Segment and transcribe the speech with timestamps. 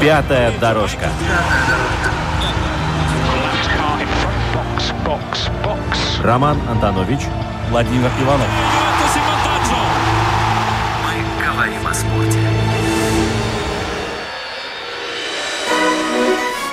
[0.00, 1.10] Пятая дорожка.
[6.22, 7.18] Роман Антонович,
[7.70, 8.46] Владимир Иванов.
[11.04, 12.38] Мы говорим о спорте.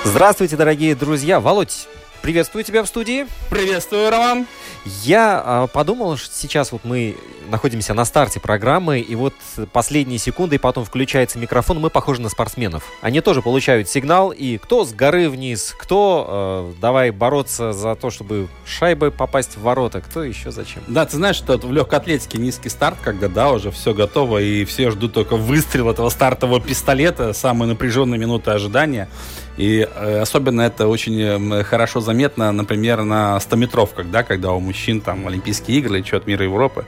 [0.04, 1.40] Здравствуйте, дорогие друзья.
[1.40, 1.88] Володь,
[2.22, 3.26] приветствую тебя в студии.
[3.50, 4.46] Приветствую, Роман.
[4.86, 7.16] Я а, подумал, что сейчас вот мы
[7.48, 9.34] находимся на старте программы, и вот
[9.72, 12.84] последние секунды, и потом включается микрофон, мы похожи на спортсменов.
[13.00, 18.10] Они тоже получают сигнал, и кто с горы вниз, кто э, давай бороться за то,
[18.10, 20.82] чтобы шайбой попасть в ворота, кто еще зачем.
[20.86, 24.64] Да, ты знаешь, что в легкой атлетике низкий старт, когда, да, уже все готово, и
[24.64, 29.08] все ждут только выстрел этого стартового пистолета, самые напряженные минуты ожидания.
[29.56, 35.26] И э, особенно это очень хорошо заметно, например, на 100-метровках, да, когда у мужчин там
[35.26, 36.86] Олимпийские игры, чемпионат мира Европы,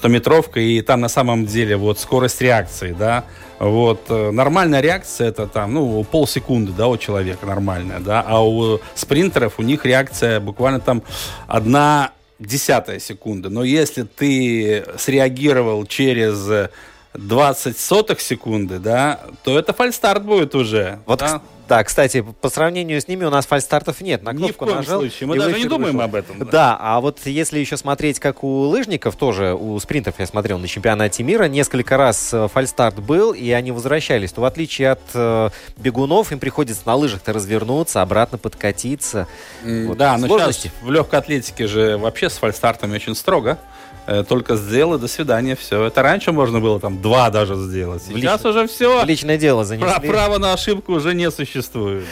[0.00, 3.24] 100-метровка, и там на самом деле вот скорость реакции, да,
[3.58, 8.80] вот, э, нормальная реакция это там, ну, полсекунды, да, у человека нормальная, да, а у
[8.94, 11.02] спринтеров у них реакция буквально там
[11.46, 13.50] одна десятая секунды.
[13.50, 16.70] Но если ты среагировал через
[17.14, 21.00] 20 сотых секунды, да, то это фальстарт будет уже.
[21.06, 21.42] Вот, да?
[21.70, 24.24] Да, кстати, по сравнению с ними у нас фальстартов нет.
[24.24, 24.98] На Ни в кнопку коем нажал.
[25.02, 25.28] случае.
[25.28, 26.04] Мы и даже не думаем вышел.
[26.04, 26.48] об этом.
[26.50, 26.76] Да.
[26.80, 31.22] а вот если еще смотреть, как у лыжников, тоже у спринтов я смотрел на чемпионате
[31.22, 34.32] мира, несколько раз э, фальстарт был, и они возвращались.
[34.32, 39.28] То в отличие от э, бегунов, им приходится на лыжах-то развернуться, обратно подкатиться.
[39.62, 40.62] Вот Да, но сложности.
[40.62, 43.58] сейчас в легкой атлетике же вообще с фальстартами очень строго.
[44.06, 45.84] Э, Только сделал и до свидания, все.
[45.84, 48.02] Это раньше можно было там два даже сделать.
[48.02, 49.04] Сейчас лично- уже все.
[49.04, 50.08] Личное дело занесли.
[50.08, 52.04] Право на ошибку уже не существует.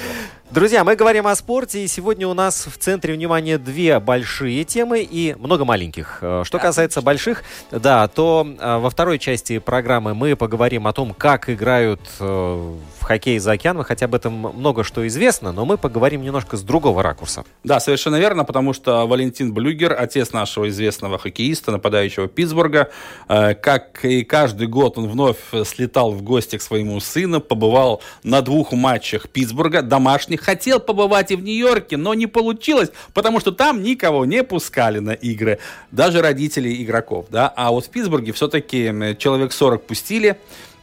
[0.51, 5.03] Друзья, мы говорим о спорте, и сегодня у нас в центре внимания две большие темы
[5.03, 6.21] и много маленьких.
[6.23, 11.13] Э, Что касается больших, да, то э, во второй части программы мы поговорим о том,
[11.13, 15.77] как играют э, в хоккей за океаном, хотя об этом много что известно, но мы
[15.77, 17.45] поговорим немножко с другого ракурса.
[17.63, 22.91] Да, совершенно верно, потому что Валентин Блюгер, отец нашего известного хоккеиста, нападающего Питтсбурга,
[23.27, 28.73] как и каждый год он вновь слетал в гости к своему сыну, побывал на двух
[28.73, 34.25] матчах Питтсбурга, домашних, хотел побывать и в Нью-Йорке, но не получилось, потому что там никого
[34.25, 35.59] не пускали на игры,
[35.91, 40.39] даже родителей игроков, да, а вот в Питтсбурге все-таки человек 40 пустили,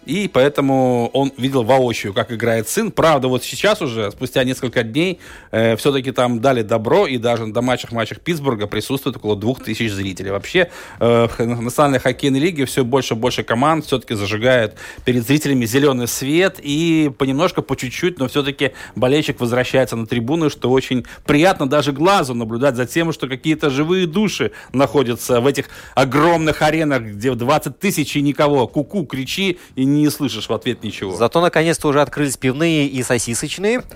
[0.06, 2.92] и поэтому он видел воочию, как играет сын.
[2.92, 5.20] Правда, вот сейчас уже, спустя несколько дней,
[5.52, 9.92] э, все-таки там дали добро, и даже на матчах матчах Питтсбурга присутствует около двух тысяч
[9.92, 10.32] зрителей.
[10.32, 15.66] Вообще, э, в национальной хоккейной лиге все больше и больше команд все-таки зажигают перед зрителями
[15.66, 21.68] зеленый свет, и понемножку, по чуть-чуть, но все-таки болельщик возвращается на трибуны, что очень приятно
[21.68, 27.34] даже глазу наблюдать за тем, что какие-то живые души находятся в этих огромных аренах, где
[27.34, 28.68] 20 тысяч и никого.
[28.68, 31.16] Ку-ку, кричи, и не слышишь в ответ ничего.
[31.16, 33.84] Зато наконец-то уже открылись пивные и сосисочные.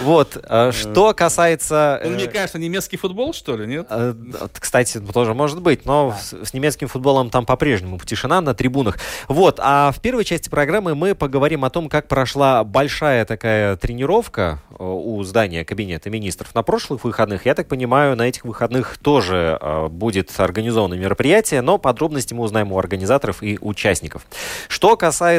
[0.00, 0.36] Вот.
[0.42, 2.00] э, Что касается...
[2.04, 3.86] Ну, э, мне кажется, немецкий футбол, что ли, нет?
[3.90, 4.14] Э,
[4.52, 8.98] Кстати, тоже может быть, но с, немецким футболом там по-прежнему тишина на трибунах.
[9.28, 14.60] Вот, а в первой части программы мы поговорим о том, как прошла большая такая тренировка
[14.70, 17.46] э, у здания Кабинета министров на прошлых выходных.
[17.46, 22.72] Я так понимаю, на этих выходных тоже э, будет организовано мероприятие, но подробности мы узнаем
[22.72, 24.26] у организаторов и участников.
[24.68, 25.33] Что касается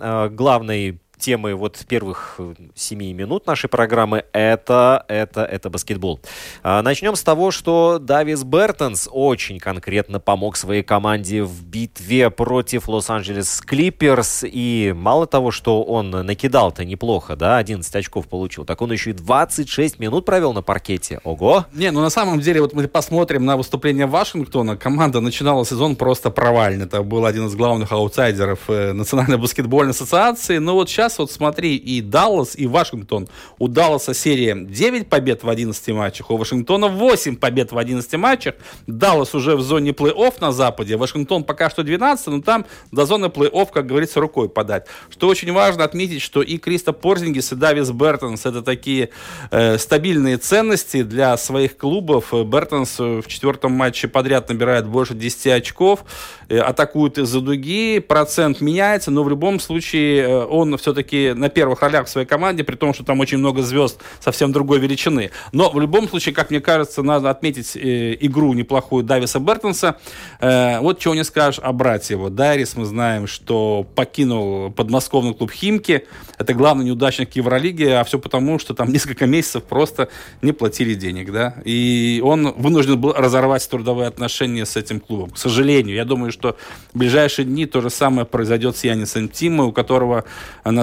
[0.00, 6.20] э, главной темы вот первых э, семи минут нашей программы это, это, это баскетбол.
[6.62, 12.88] А, Начнем с того, что Давис Бертонс очень конкретно помог своей команде в битве против
[12.88, 14.44] Лос-Анджелес Клиперс.
[14.46, 19.12] И мало того, что он накидал-то неплохо, да, 11 очков получил, так он еще и
[19.12, 21.20] 26 минут провел на паркете.
[21.24, 21.66] Ого!
[21.72, 24.76] Не, ну на самом деле, вот мы посмотрим на выступление Вашингтона.
[24.76, 26.84] Команда начинала сезон просто провально.
[26.84, 30.58] Это был один из главных аутсайдеров э, Национальной баскетбольной ассоциации.
[30.58, 33.28] Но вот сейчас сейчас вот смотри, и Даллас, и Вашингтон.
[33.58, 38.54] У Далласа серия 9 побед в 11 матчах, у Вашингтона 8 побед в 11 матчах.
[38.86, 43.26] Даллас уже в зоне плей-офф на Западе, Вашингтон пока что 12, но там до зоны
[43.26, 44.86] плей-офф, как говорится, рукой подать.
[45.10, 49.10] Что очень важно отметить, что и Криста Порзингис, и Давис Бертонс это такие
[49.50, 52.32] э, стабильные ценности для своих клубов.
[52.32, 56.04] Бертонс в четвертом матче подряд набирает больше 10 очков,
[56.48, 61.82] э, атакует из-за дуги, процент меняется, но в любом случае э, он все-таки на первых
[61.82, 65.30] ролях в своей команде, при том, что там очень много звезд совсем другой величины.
[65.52, 69.96] Но в любом случае, как мне кажется, надо отметить э, игру неплохую Дависа Бертонса.
[70.40, 72.30] Э, вот чего не скажешь о брате его.
[72.30, 76.06] Дайрис, мы знаем, что покинул подмосковный клуб Химки.
[76.38, 80.08] Это главный неудачник Евролиги, а все потому, что там несколько месяцев просто
[80.40, 81.56] не платили денег, да.
[81.66, 85.30] И он вынужден был разорвать трудовые отношения с этим клубом.
[85.30, 86.56] К сожалению, я думаю, что
[86.94, 90.24] в ближайшие дни то же самое произойдет с Янисом Тимо, у которого,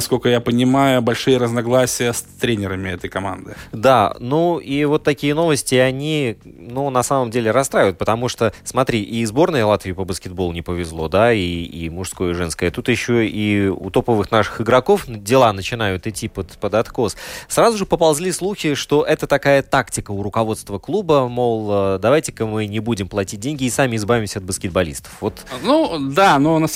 [0.03, 3.55] насколько я понимаю, большие разногласия с тренерами этой команды.
[3.71, 9.01] Да, ну и вот такие новости, они, ну, на самом деле расстраивают, потому что, смотри,
[9.01, 12.69] и сборной Латвии по баскетболу не повезло, да, и, и мужское, и женское.
[12.69, 17.15] Тут еще и у топовых наших игроков дела начинают идти под, под откос.
[17.47, 22.65] Сразу же поползли слухи, что это такая тактика у руководства клуба, мол, э, давайте-ка мы
[22.65, 25.13] не будем платить деньги и сами избавимся от баскетболистов.
[25.21, 25.45] Вот.
[25.63, 26.67] Ну, да, но на,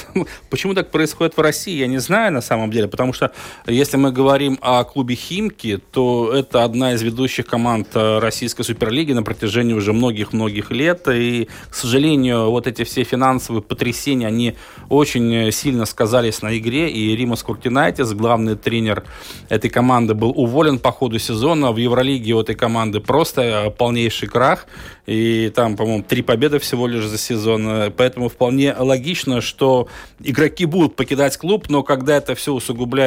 [0.49, 3.16] почему так происходит в России, я не знаю на самом деле, потому что
[3.65, 9.13] если мы говорим о клубе Химки, то это одна из ведущих команд э, российской суперлиги
[9.13, 14.55] на протяжении уже многих-многих лет, и, к сожалению, вот эти все финансовые потрясения, они
[14.89, 19.03] очень сильно сказались на игре, и Римас Куртинайтис, главный тренер
[19.49, 21.71] этой команды, был уволен по ходу сезона.
[21.71, 24.67] В Евролиге у этой команды просто э, полнейший крах,
[25.05, 29.87] и там, по-моему, три победы всего лишь за сезон, поэтому вполне логично, что
[30.19, 32.53] игроки будут покидать клуб, но когда это все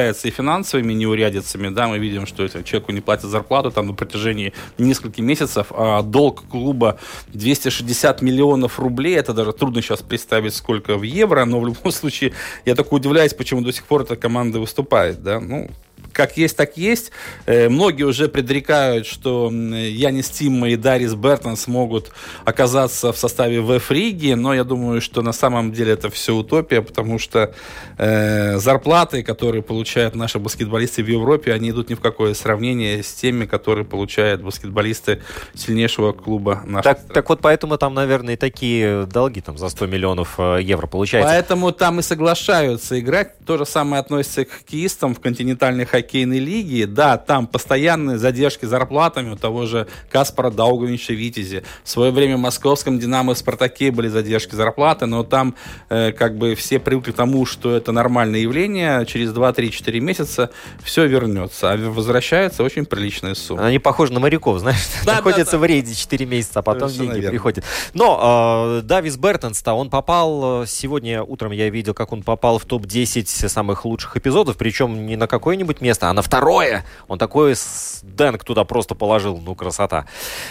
[0.01, 3.93] усугубляется и финансовыми неурядицами, да, мы видим, что это человеку не платят зарплату там на
[3.93, 6.97] протяжении нескольких месяцев, а долг клуба
[7.33, 12.33] 260 миллионов рублей, это даже трудно сейчас представить, сколько в евро, но в любом случае
[12.65, 15.69] я только удивляюсь, почему до сих пор эта команда выступает, да, ну,
[16.11, 17.11] как есть, так есть.
[17.45, 22.11] Э, многие уже предрекают, что Янис Тимма и Дарис Бертон смогут
[22.45, 26.81] оказаться в составе ВФ Риги, но я думаю, что на самом деле это все утопия,
[26.81, 27.53] потому что
[27.97, 33.13] э, зарплаты, которые получают наши баскетболисты в Европе, они идут ни в какое сравнение с
[33.13, 35.21] теми, которые получают баскетболисты
[35.53, 39.87] сильнейшего клуба нашей так, так вот поэтому там, наверное, и такие долги там за 100
[39.87, 41.31] миллионов э, евро получаются.
[41.31, 43.37] Поэтому там и соглашаются играть.
[43.45, 46.85] То же самое относится к хоккеистам в континентальной хоккейной лиги.
[46.85, 51.63] Да, там постоянные задержки зарплатами у того же Каспара Даугавича Витязи.
[51.83, 55.55] В свое время в московском «Динамо» и «Спартаке» были задержки зарплаты, но там
[55.89, 59.05] э, как бы все привыкли к тому, что это нормальное явление.
[59.05, 60.49] Через 2-3-4 месяца
[60.83, 61.71] все вернется.
[61.71, 63.65] А возвращается очень приличная сумма.
[63.65, 65.57] Они похожи на моряков, знаешь, да, находятся да, да.
[65.59, 67.31] в рейде 4 месяца, а потом Совершенно деньги верно.
[67.31, 67.63] приходят.
[67.93, 72.65] Но э, Давис Бертонс-то, он попал, э, сегодня утром я видел, как он попал в
[72.65, 76.85] топ-10 самых лучших эпизодов, причем не на какое-нибудь место, а на второе.
[77.07, 77.55] Он такой
[78.03, 80.05] Дэнк туда просто положил, ну, красота.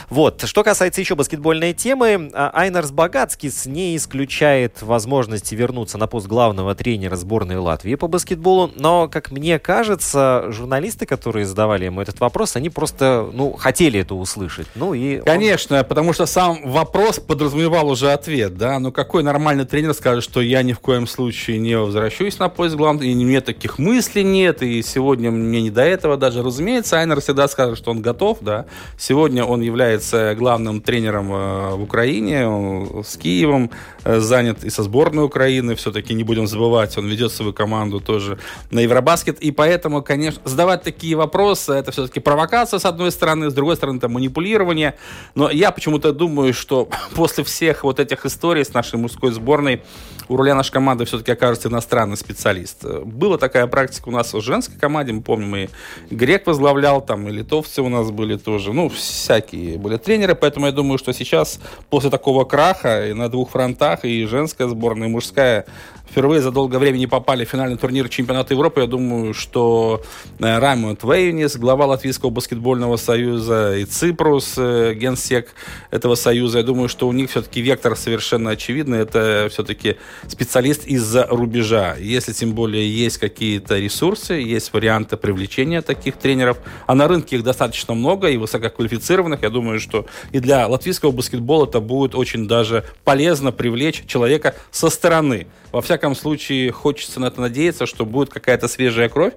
[0.09, 6.27] Вот, что касается еще баскетбольной темы, а, Айнарс Богатскис не исключает возможности вернуться на пост
[6.27, 12.21] главного тренера сборной Латвии по баскетболу, но, как мне кажется, журналисты, которые задавали ему этот
[12.21, 14.67] вопрос, они просто, ну, хотели это услышать.
[14.75, 15.21] Ну и...
[15.21, 15.85] Конечно, он...
[15.85, 20.63] потому что сам вопрос подразумевал уже ответ, да, ну какой нормальный тренер скажет, что я
[20.63, 24.83] ни в коем случае не возвращусь на пост главного, и мне таких мыслей нет, и
[24.83, 26.43] сегодня мне не до этого даже.
[26.43, 28.67] Разумеется, Айнер всегда скажет, что он готов, да.
[28.99, 33.71] Сегодня он является главным тренером э, в Украине, он с Киевом
[34.05, 38.39] э, занят и со сборной Украины, все-таки не будем забывать, он ведет свою команду тоже
[38.71, 43.55] на Евробаскет, и поэтому, конечно, задавать такие вопросы, это все-таки провокация с одной стороны, с
[43.55, 44.95] другой стороны, это манипулирование,
[45.35, 49.83] но я почему-то думаю, что после всех вот этих историй с нашей мужской сборной
[50.29, 52.85] у руля нашей команды все-таки окажется иностранный специалист.
[52.85, 55.69] Была такая практика у нас в женской команде, мы помним, и
[56.11, 60.73] Грек возглавлял, там и литовцы у нас были тоже, ну, всякие были тренеры, поэтому я
[60.73, 61.61] думаю, что сейчас,
[61.91, 65.67] после такого краха и на двух фронтах, и женская сборная, и мужская,
[66.11, 68.81] впервые за долгое время не попали в финальный турнир чемпионата Европы.
[68.81, 70.03] Я думаю, что
[70.39, 75.55] э, Раймонд Вейнис, глава Латвийского баскетбольного союза, и Ципрус, э, генсек
[75.91, 78.99] этого союза, я думаю, что у них все-таки вектор совершенно очевидный.
[78.99, 81.95] Это все-таки специалист из-за рубежа.
[81.97, 87.45] Если тем более есть какие-то ресурсы, есть варианты привлечения таких тренеров, а на рынке их
[87.45, 92.85] достаточно много и высококвалифицированных, я думаю, что и для латвийского баскетбола это будет очень даже
[93.05, 95.47] полезно привлечь человека со стороны.
[95.73, 99.35] Во всяком всяком случае, хочется на это надеяться, что будет какая-то свежая кровь.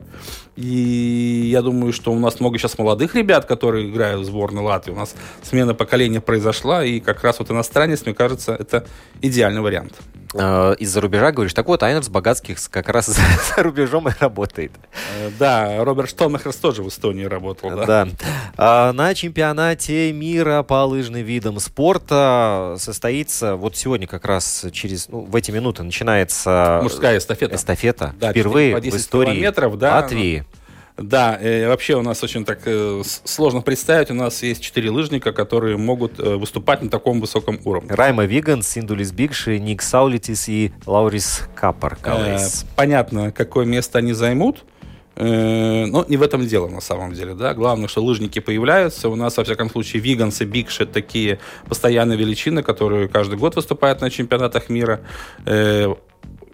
[0.56, 4.94] И я думаю, что у нас много сейчас молодых ребят, которые играют в сборной Латвии.
[4.94, 8.86] У нас смена поколения произошла, и как раз вот иностранец, мне кажется, это
[9.22, 9.94] идеальный вариант.
[10.34, 13.22] Э, из-за рубежа говоришь, так вот, Айнерс Богатских как раз за,
[13.56, 14.72] за рубежом и работает.
[15.20, 17.70] Э, да, Роберт Штомахерс тоже в Эстонии работал.
[17.70, 17.86] Да.
[17.86, 18.08] да.
[18.58, 25.22] А, на чемпионате мира по лыжным видам спорта состоится, вот сегодня как раз через, ну,
[25.22, 26.80] в эти минуты начинается...
[26.84, 27.56] Мужская эстафета.
[27.56, 28.16] Эстафета.
[28.20, 30.46] Да, Впервые в истории да, Латвии.
[30.98, 34.12] Да, э, вообще у нас очень так э, сложно представить.
[34.12, 37.90] У нас есть четыре лыжника, которые могут э, выступать на таком высоком уровне.
[37.96, 41.98] Райма Виганс, Синдулис Бигши, Ник Саулитис и Лаурис Капар.
[42.04, 44.66] Э, понятно, какое место они займут.
[45.16, 47.34] Э, но не в этом дело на самом деле.
[47.34, 47.56] Да?
[47.56, 49.10] Главное, что лыжники появляются.
[49.10, 54.02] У нас, во всяком случае, Виганс и Бигши такие постоянные величины, которые каждый год выступают
[54.02, 55.02] на чемпионатах мира.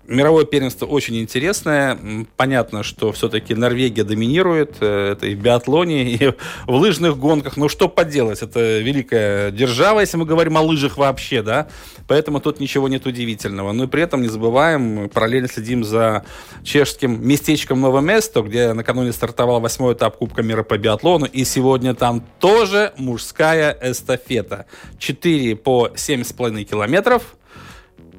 [0.09, 2.25] Мировое первенство очень интересное.
[2.35, 4.77] Понятно, что все-таки Норвегия доминирует.
[4.79, 6.33] Э, это и в биатлоне, и
[6.65, 7.57] в лыжных гонках.
[7.57, 8.41] Но что поделать?
[8.41, 11.67] Это великая держава, если мы говорим о лыжах вообще, да.
[12.07, 13.71] Поэтому тут ничего нет удивительного.
[13.71, 16.25] Но и при этом не забываем, параллельно следим за
[16.63, 21.27] чешским местечком Новое место, где накануне стартовал восьмой этап Кубка мира по биатлону.
[21.27, 24.65] И сегодня там тоже мужская эстафета.
[24.97, 27.35] 4 по 7,5 километров–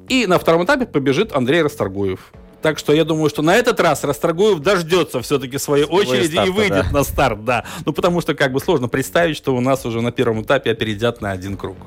[0.09, 2.31] и на втором этапе побежит Андрей Расторгуев.
[2.61, 6.49] Так что я думаю, что на этот раз Расторгуев дождется все-таки своей Своего очереди старта,
[6.49, 6.91] и выйдет да.
[6.91, 7.65] на старт, да.
[7.85, 11.21] Ну, потому что как бы сложно представить, что у нас уже на первом этапе опередят
[11.21, 11.77] на один круг.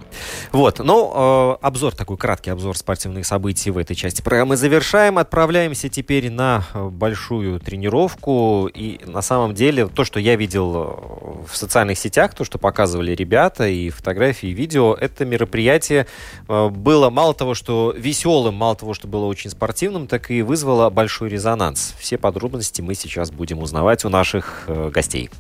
[0.53, 5.19] Вот, ну, э, обзор, такой краткий обзор спортивных событий в этой части программы завершаем.
[5.19, 8.69] Отправляемся теперь на э, большую тренировку.
[8.73, 13.15] И на самом деле то, что я видел э, в социальных сетях, то, что показывали
[13.15, 16.07] ребята, и фотографии, и видео, это мероприятие
[16.49, 20.64] э, было мало того, что веселым, мало того, что было очень спортивным, так и вызвало
[20.65, 21.95] вызвало большой резонанс.
[21.99, 25.31] Все подробности мы сейчас будем узнавать у наших э, гостей.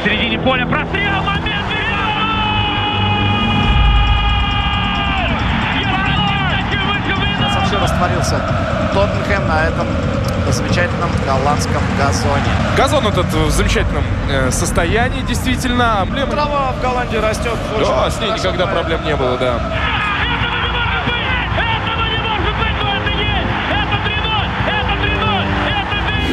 [0.00, 1.66] В середине поля прострел, момент!
[7.54, 8.40] Вообще растворился
[8.94, 9.86] Тоттенхэм на этом
[10.50, 12.52] замечательном голландском газоне.
[12.76, 16.00] Газон этот в замечательном э, состоянии, действительно.
[16.02, 16.32] Эмблема...
[16.32, 17.56] Трава в Голландии растет.
[17.78, 19.60] Да, с ней никогда проблем не было, да.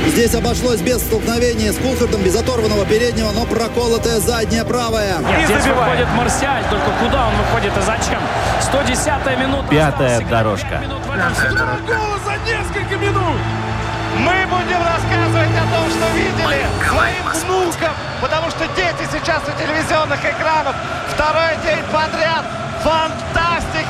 [0.08, 5.18] Здесь обошлось без столкновения с Кулхардом, без оторванного переднего, но проколотая задняя правая.
[5.20, 8.20] Нет, здесь выходит Марсиаль, только куда он выходит и зачем?
[8.62, 9.68] 110-я минута.
[9.70, 10.82] Пятая дорожка.
[11.88, 13.38] Гол за несколько минут!
[14.18, 17.24] Мы будем рассказывать о том, что видели своим
[17.80, 20.76] внукам, потому что дети сейчас у телевизионных экранов.
[21.14, 22.44] Второй день подряд.
[22.84, 23.89] Фантастика,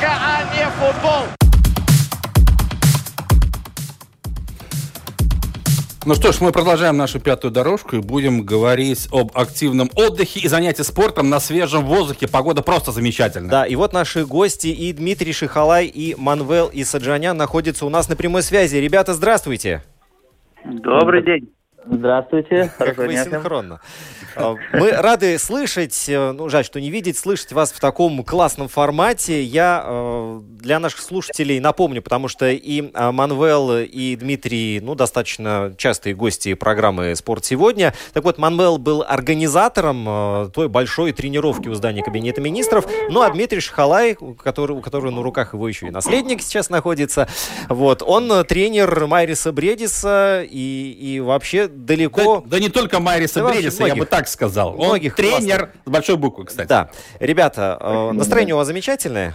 [6.09, 10.47] Ну что ж, мы продолжаем нашу пятую дорожку и будем говорить об активном отдыхе и
[10.47, 12.27] занятии спортом на свежем воздухе.
[12.27, 13.51] Погода просто замечательная.
[13.51, 18.09] Да, и вот наши гости и Дмитрий Шихалай, и Манвел и Саджанян находятся у нас
[18.09, 18.77] на прямой связи.
[18.77, 19.83] Ребята, здравствуйте.
[20.65, 21.53] Добрый день.
[21.85, 22.71] Здравствуйте.
[22.79, 23.79] Как вы синхронно.
[24.35, 28.67] А, мы рады слышать, э, ну, жаль, что не видеть, слышать вас в таком классном
[28.67, 29.43] формате.
[29.43, 35.73] Я э, для наших слушателей напомню, потому что и а, Манвел, и Дмитрий, ну, достаточно
[35.77, 37.93] частые гости программы «Спорт сегодня».
[38.13, 43.29] Так вот, Манвел был организатором э, той большой тренировки у здания Кабинета министров, ну, а
[43.29, 47.27] Дмитрий Шахалай, который, у которого на руках его еще и наследник сейчас находится,
[47.67, 52.41] вот, он тренер Майриса Бредиса и, и вообще далеко...
[52.41, 54.79] Да, да не только Майриса да Бредиса, я бы так сказал.
[54.79, 55.81] Он многих тренер классных.
[55.85, 56.67] с большой буквы, кстати.
[56.67, 56.89] Да.
[57.19, 59.33] Ребята, э, настроение у вас замечательное?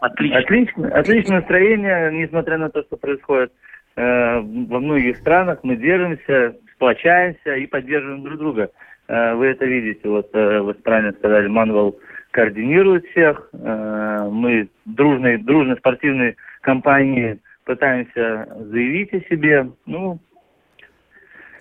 [0.00, 0.38] Отлично.
[0.38, 0.88] Отлично.
[0.88, 3.52] Отличное настроение, несмотря на то, что происходит
[3.96, 5.60] э, во многих странах.
[5.62, 8.70] Мы держимся, сплочаемся и поддерживаем друг друга.
[9.08, 10.08] Э, вы это видите.
[10.08, 11.98] Вот э, вы правильно сказали, Манвел
[12.32, 13.48] координирует всех.
[13.52, 19.70] Э, мы дружной, дружной спортивной компании пытаемся заявить о себе.
[19.86, 20.18] Ну,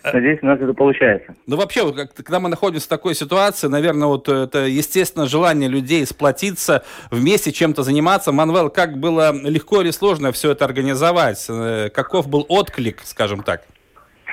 [0.03, 1.36] Надеюсь, у нас это получается.
[1.48, 6.05] Ну, вообще, вот, когда мы находимся в такой ситуации, наверное, вот это, естественно, желание людей
[6.05, 8.31] сплотиться, вместе чем-то заниматься.
[8.31, 11.46] Манвел, как было легко или сложно все это организовать?
[11.50, 13.62] Э, каков был отклик, скажем так?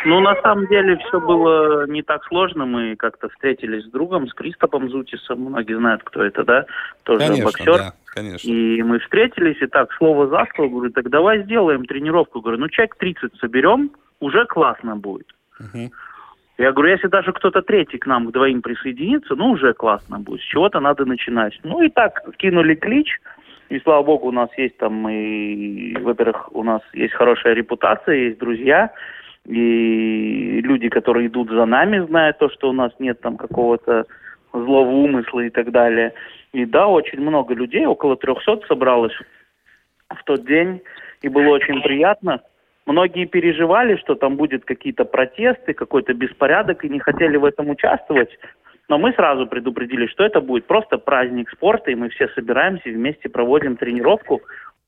[0.04, 2.64] Ну, на самом деле, все было не так сложно.
[2.66, 5.40] Мы как-то встретились с другом, с Кристопом Зутисом.
[5.40, 6.66] Многие знают, кто это, да?
[7.02, 7.76] Тоже конечно, боксер.
[7.76, 8.48] Да, конечно.
[8.48, 12.40] И мы встретились, и так, слово за слово, говорю, так давай сделаем тренировку.
[12.40, 15.26] Говорю, ну, человек 30 соберем, уже классно будет.
[16.58, 20.40] Я говорю, если даже кто-то третий к нам, к двоим присоединится, ну, уже классно будет.
[20.40, 21.58] С чего-то надо начинать.
[21.62, 23.20] Ну, и так кинули клич.
[23.68, 28.38] И слава богу, у нас есть там и, во-первых, у нас есть хорошая репутация, есть
[28.38, 28.90] друзья,
[29.44, 34.06] и люди, которые идут за нами, знают то, что у нас нет там какого-то
[34.52, 36.14] злого умысла и так далее.
[36.52, 39.16] И да, очень много людей, около 300 собралось
[40.08, 40.80] в тот день,
[41.20, 42.40] и было очень приятно.
[42.88, 48.30] Многие переживали, что там будет какие-то протесты, какой-то беспорядок, и не хотели в этом участвовать.
[48.88, 52.95] Но мы сразу предупредили, что это будет просто праздник спорта, и мы все собираемся и
[52.95, 54.40] вместе проводим тренировку,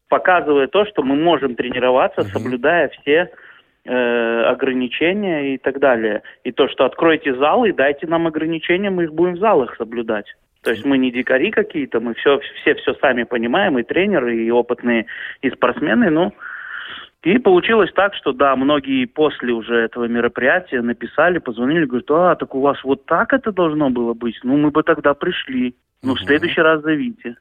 [0.09, 3.31] показывая то, что мы можем тренироваться, соблюдая все
[3.85, 6.23] э, ограничения и так далее.
[6.43, 10.35] И то, что откройте залы и дайте нам ограничения, мы их будем в залах соблюдать.
[10.63, 14.51] То есть мы не дикари какие-то, мы все, все все сами понимаем, и тренеры, и
[14.51, 15.05] опытные,
[15.43, 16.33] и спортсмены, ну,
[17.23, 22.55] и получилось так, что да, многие после уже этого мероприятия написали, позвонили, говорят, а, так
[22.55, 24.39] у вас вот так это должно было быть?
[24.43, 25.75] Ну, мы бы тогда пришли.
[26.03, 27.37] Ну, в следующий раз зовите.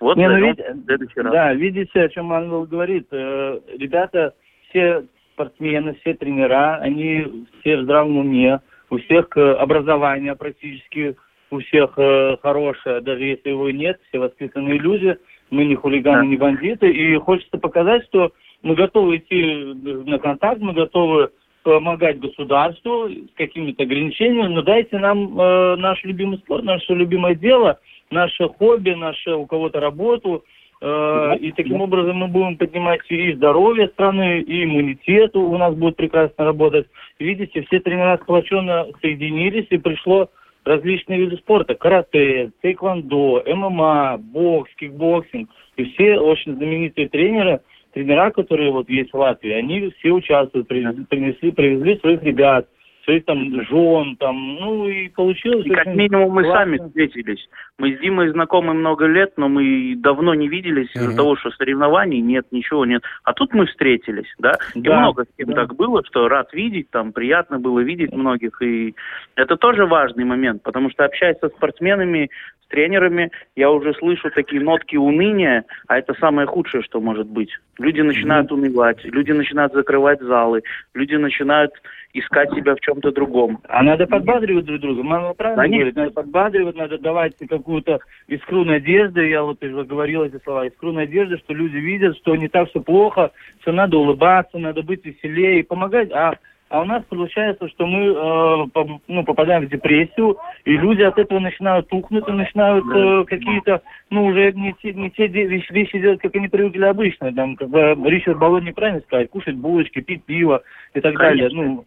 [0.00, 1.32] Вот Не, ну, видите, в следующий раз.
[1.32, 3.06] Да, видите, о чем Ангел говорит.
[3.12, 4.34] Э, Ребята,
[4.68, 8.60] все спортсмены, все тренера, они все в здравом уме,
[8.90, 11.16] у всех э, образование практически,
[11.50, 15.16] у всех э, хорошее, даже если его нет, все воспитанные люди,
[15.50, 18.32] мы не хулиганы, не бандиты, и хочется показать, что
[18.62, 19.74] мы готовы идти
[20.06, 21.30] на контакт, мы готовы
[21.62, 27.78] помогать государству с какими-то ограничениями, но дайте нам э, наш любимый спорт, наше любимое дело,
[28.10, 30.42] наше хобби, наше у кого-то работу,
[30.80, 35.96] э, и таким образом мы будем поднимать и здоровье страны, и иммунитет у нас будет
[35.96, 36.86] прекрасно работать.
[37.18, 40.30] Видите, все тренера сплоченно соединились, и пришло
[40.64, 41.74] различные виды спорта.
[41.74, 45.48] Карате, тэквондо, ММА, бокс, кикбоксинг.
[45.76, 47.60] И все очень знаменитые тренеры,
[47.92, 52.66] тренера, которые вот есть в Латвии, они все участвуют, принесли, привезли своих ребят,
[53.04, 55.66] своих там жен, там, ну и получилось.
[55.66, 56.76] И как минимум мы классно.
[56.76, 57.48] сами встретились.
[57.78, 62.20] Мы с Димой знакомы много лет, но мы давно не виделись из-за того, что соревнований
[62.20, 63.02] нет, ничего нет.
[63.24, 64.52] А тут мы встретились, да?
[64.74, 65.54] И Да, много с кем да.
[65.62, 68.60] так было, что рад видеть, там приятно было видеть многих.
[68.62, 68.94] И
[69.34, 72.30] это тоже важный момент, потому что общаясь со спортсменами,
[72.70, 77.50] тренерами, я уже слышу такие нотки уныния, а это самое худшее, что может быть.
[77.78, 80.62] Люди начинают унывать, люди начинают закрывать залы,
[80.94, 81.72] люди начинают
[82.12, 83.60] искать себя в чем-то другом.
[83.68, 85.02] А надо подбадривать друг друга.
[85.02, 85.78] Мама правильно Конечно.
[85.78, 89.28] говорит, надо подбадривать, надо давать какую-то искру надежды.
[89.28, 90.66] Я вот уже говорил эти слова.
[90.66, 95.04] Искру надежды, что люди видят, что не так все плохо, что надо улыбаться, надо быть
[95.04, 96.10] веселее и помогать.
[96.12, 96.34] А,
[96.70, 101.40] а у нас получается, что мы э, ну, попадаем в депрессию, и люди от этого
[101.40, 106.20] начинают тухнуть, и начинают э, какие-то, ну, уже не те, не те вещи, вещи делать,
[106.20, 107.34] как они привыкли обычно.
[107.34, 110.62] Там, как бы Ричард Болон неправильно сказать, кушать булочки, пить пиво
[110.94, 111.48] и так далее.
[111.48, 111.74] Конечно.
[111.74, 111.86] Ну,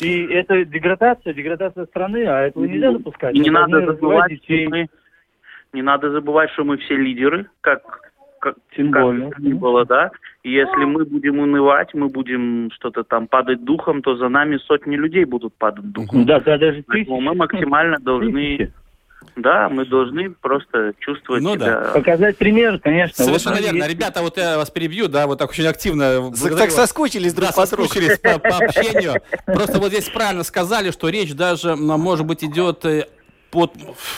[0.00, 3.36] и это деградация, деградация страны, а этого нельзя допускать.
[3.36, 4.66] И не Мы надо забывать, детей.
[4.66, 4.88] мы,
[5.72, 8.03] не надо забывать, что мы все лидеры, как,
[8.44, 9.30] как, Тем как более.
[9.38, 10.10] ни было, да.
[10.42, 14.96] И если мы будем унывать, мы будем что-то там падать духом, то за нами сотни
[14.96, 16.26] людей будут падать духом.
[16.26, 17.38] Да, да, даже Поэтому мы тысячи.
[17.38, 18.72] максимально должны, Тысячи.
[19.36, 21.90] да, мы должны просто чувствовать Ну себя.
[21.94, 23.24] Показать пример, конечно.
[23.24, 23.76] Совершенно Вот верно.
[23.78, 26.20] есть- Ребята, вот я вас перебью, да, вот так очень активно.
[26.20, 26.74] благодарю Так вас.
[26.74, 29.14] соскучились друг Да, по соскучились по, по общению.
[29.46, 33.06] Просто вот здесь правильно сказали, что речь даже, может быть, идет э,
[33.54, 33.72] под,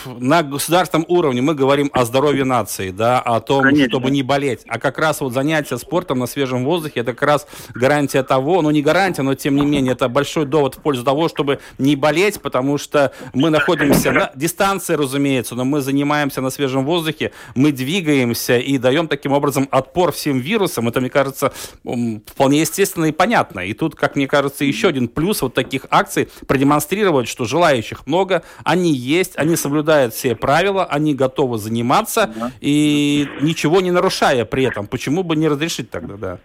[0.06, 1.42] на государственном уровне.
[1.42, 3.90] Мы говорим о здоровье нации, да, о том, Конечно.
[3.90, 4.60] чтобы не болеть.
[4.66, 8.70] А как раз вот занятие спортом на свежем воздухе, это как раз гарантия того, ну
[8.70, 12.40] не гарантия, но тем не менее, это большой довод в пользу того, чтобы не болеть,
[12.40, 18.56] потому что мы находимся на дистанции, разумеется, но мы занимаемся на свежем воздухе, мы двигаемся
[18.56, 20.88] и даем таким образом отпор всем вирусам.
[20.88, 23.60] Это, мне кажется, вполне естественно и понятно.
[23.60, 28.42] И тут, как мне кажется, еще один плюс вот таких акций продемонстрировать, что желающих много,
[28.64, 34.86] они есть, они соблюдают все правила, они готовы заниматься и ничего не нарушая при этом.
[34.86, 36.38] Почему бы не разрешить тогда, да?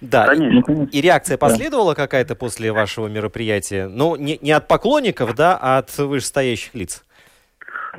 [0.00, 0.88] Да, и- Конечно.
[0.90, 3.86] и реакция последовала какая-то после вашего мероприятия?
[3.86, 7.04] Ну, не, не от поклонников, да, а от вышестоящих лиц.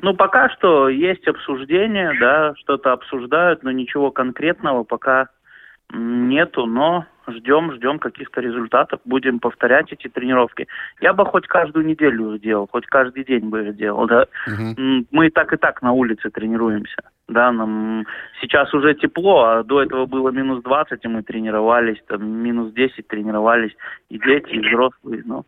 [0.02, 5.30] Ну, пока что есть обсуждение, да, что-то обсуждают, но ничего конкретного пока
[5.94, 10.68] нету, но ждем, ждем каких-то результатов, будем повторять эти тренировки.
[11.02, 14.26] Я бы хоть каждую неделю делал, хоть каждый день бы делал, да.
[14.78, 18.06] М, Мы и так и так на улице тренируемся, да, нам
[18.42, 23.08] сейчас уже тепло, а до этого было минус 20, и мы тренировались, там, минус 10
[23.08, 23.76] тренировались,
[24.10, 25.46] и дети, и взрослые, ну.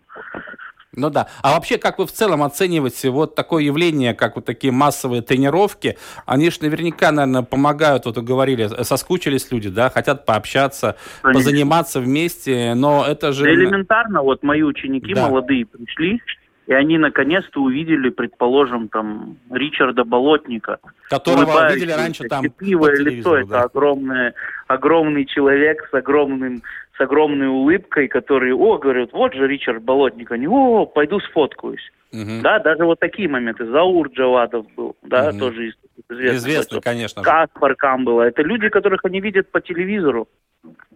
[0.96, 1.28] Ну да.
[1.42, 5.98] А вообще, как вы в целом оцениваете вот такое явление, как вот такие массовые тренировки?
[6.26, 11.40] Они же наверняка, наверное, помогают, вот вы говорили, соскучились люди, да, хотят пообщаться, Конечно.
[11.40, 13.44] позаниматься вместе, но это же...
[13.44, 15.28] Да элементарно, вот мои ученики Да.
[15.28, 16.22] молодые пришли,
[16.68, 20.80] и они наконец-то увидели, предположим, там Ричарда Болотника.
[21.10, 23.42] Которого видели раньше там по лицо, да.
[23.42, 24.34] это огромное,
[24.68, 26.62] огромный человек с огромным
[26.98, 31.92] с огромной улыбкой, который, о, говорят, вот же Ричард Болотник, они, о, пойду сфоткаюсь.
[32.12, 32.42] Угу.
[32.42, 33.66] Да, даже вот такие моменты.
[33.66, 35.40] Заур Джавадов был, да, угу.
[35.40, 35.74] тоже
[36.10, 36.38] известный.
[36.38, 37.22] Известный, конечно.
[37.22, 38.24] Каспар Камбала.
[38.24, 40.28] Это люди, которых они видят по телевизору.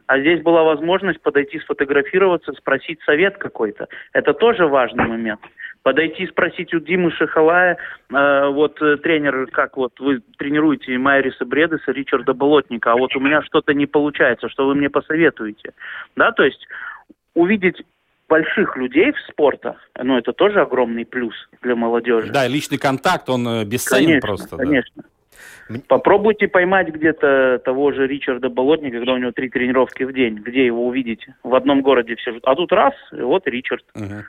[0.08, 3.88] А здесь была возможность подойти сфотографироваться, спросить совет какой-то.
[4.14, 5.40] Это тоже важный момент.
[5.84, 7.78] Подойти и спросить у Димы Шахалая,
[8.12, 13.20] э, вот э, тренер, как вот вы тренируете Майриса Бредеса, Ричарда Болотника, а вот у
[13.20, 15.74] меня что-то не получается, что вы мне посоветуете?
[16.16, 16.68] Да, то есть
[17.34, 17.82] увидеть
[18.30, 22.32] больших людей в спортах, ну, это тоже огромный плюс для молодежи.
[22.32, 24.58] Да, личный контакт, он э, бесценен конечно, просто.
[24.58, 25.04] Конечно,
[25.68, 25.80] да.
[25.88, 30.36] Попробуйте поймать где-то того же Ричарда Болотника, когда у него три тренировки в день.
[30.36, 31.36] Где его увидите?
[31.44, 32.38] В одном городе все.
[32.44, 33.86] А тут раз, и вот Ричард.
[33.96, 34.24] Угу.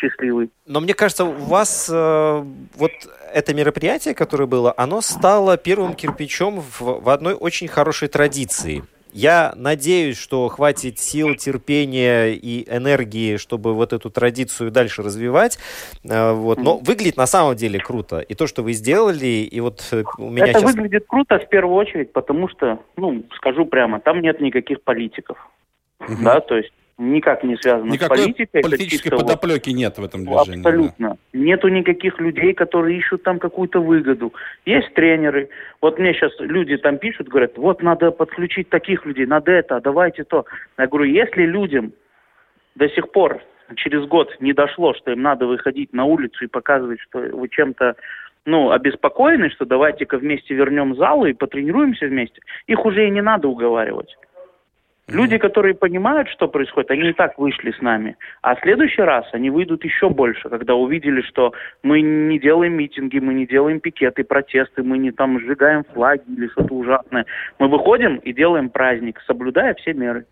[0.00, 0.50] Счастливый.
[0.66, 2.44] Но мне кажется, у вас э,
[2.76, 2.92] вот
[3.32, 9.52] это мероприятие, которое было, оно стало первым кирпичом в, в одной очень хорошей традиции– я
[9.56, 15.58] надеюсь, что хватит сил, терпения и энергии, чтобы вот эту традицию дальше развивать.
[16.04, 16.58] Э, вот.
[16.58, 18.20] Но выглядит на самом деле круто.
[18.20, 20.74] И то, что вы сделали, и вот э, у меня Это сейчас...
[20.74, 25.38] выглядит круто в первую очередь, потому что, ну, скажу прямо, там нет никаких политиков.
[26.00, 26.22] Угу.
[26.22, 28.62] Да, то есть никак не связано Никакой с политикой.
[28.62, 30.58] политической подоплеки вот, нет в этом движении.
[30.58, 31.10] Абсолютно.
[31.10, 31.16] Да.
[31.32, 34.34] Нету никаких людей, которые ищут там какую-то выгоду.
[34.66, 35.48] Есть тренеры.
[35.80, 39.80] Вот мне сейчас люди там пишут, говорят, вот надо подключить таких людей, надо это, а
[39.80, 40.44] давайте то.
[40.76, 41.92] Я говорю, если людям
[42.74, 43.40] до сих пор
[43.76, 47.96] через год не дошло, что им надо выходить на улицу и показывать, что вы чем-то
[48.44, 53.46] ну, обеспокоены, что давайте-ка вместе вернем зал и потренируемся вместе, их уже и не надо
[53.46, 54.16] уговаривать.
[55.08, 58.16] Люди, которые понимают, что происходит, они и так вышли с нами.
[58.42, 63.18] А в следующий раз они выйдут еще больше, когда увидели, что мы не делаем митинги,
[63.18, 67.24] мы не делаем пикеты, протесты, мы не там сжигаем флаги или что-то ужасное.
[67.58, 70.26] Мы выходим и делаем праздник, соблюдая все меры.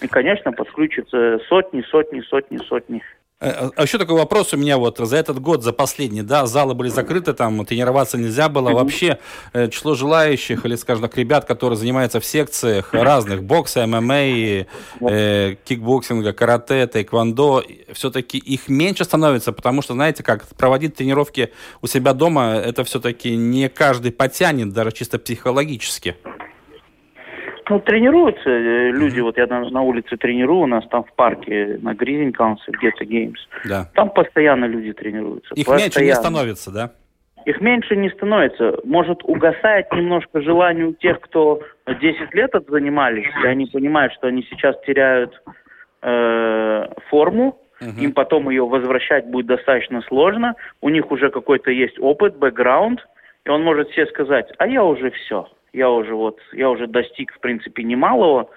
[0.00, 3.02] И, конечно, подключатся сотни, сотни, сотни, сотни
[3.40, 6.90] а еще такой вопрос у меня вот за этот год, за последний, да, залы были
[6.90, 8.70] закрыты, там тренироваться нельзя было.
[8.70, 9.18] Вообще
[9.54, 14.66] э, число желающих или, скажем так, ребят, которые занимаются в секциях разных, бокса, ММА, э,
[15.64, 21.50] кикбоксинга, карате, тайквондо, все-таки их меньше становится, потому что, знаете, как проводить тренировки
[21.80, 26.16] у себя дома, это все-таки не каждый потянет, даже чисто психологически.
[27.70, 29.20] Ну, тренируются э, люди.
[29.20, 33.38] Вот я на, на улице тренирую, у нас там в парке на Гризинькалнс, Ghetto Games.
[33.64, 33.88] Да.
[33.94, 35.54] Там постоянно люди тренируются.
[35.54, 35.82] Их постоянно.
[35.82, 36.90] меньше не становится, да?
[37.44, 38.80] Их меньше не становится.
[38.82, 44.44] Может, угасает немножко желание у тех, кто 10 лет занимались, и они понимают, что они
[44.50, 45.40] сейчас теряют
[46.02, 48.00] э, форму, uh-huh.
[48.00, 50.56] им потом ее возвращать будет достаточно сложно.
[50.80, 53.06] У них уже какой-то есть опыт, бэкграунд,
[53.44, 57.32] и он может себе сказать, а я уже все я уже вот, я уже достиг,
[57.32, 58.50] в принципе, немалого,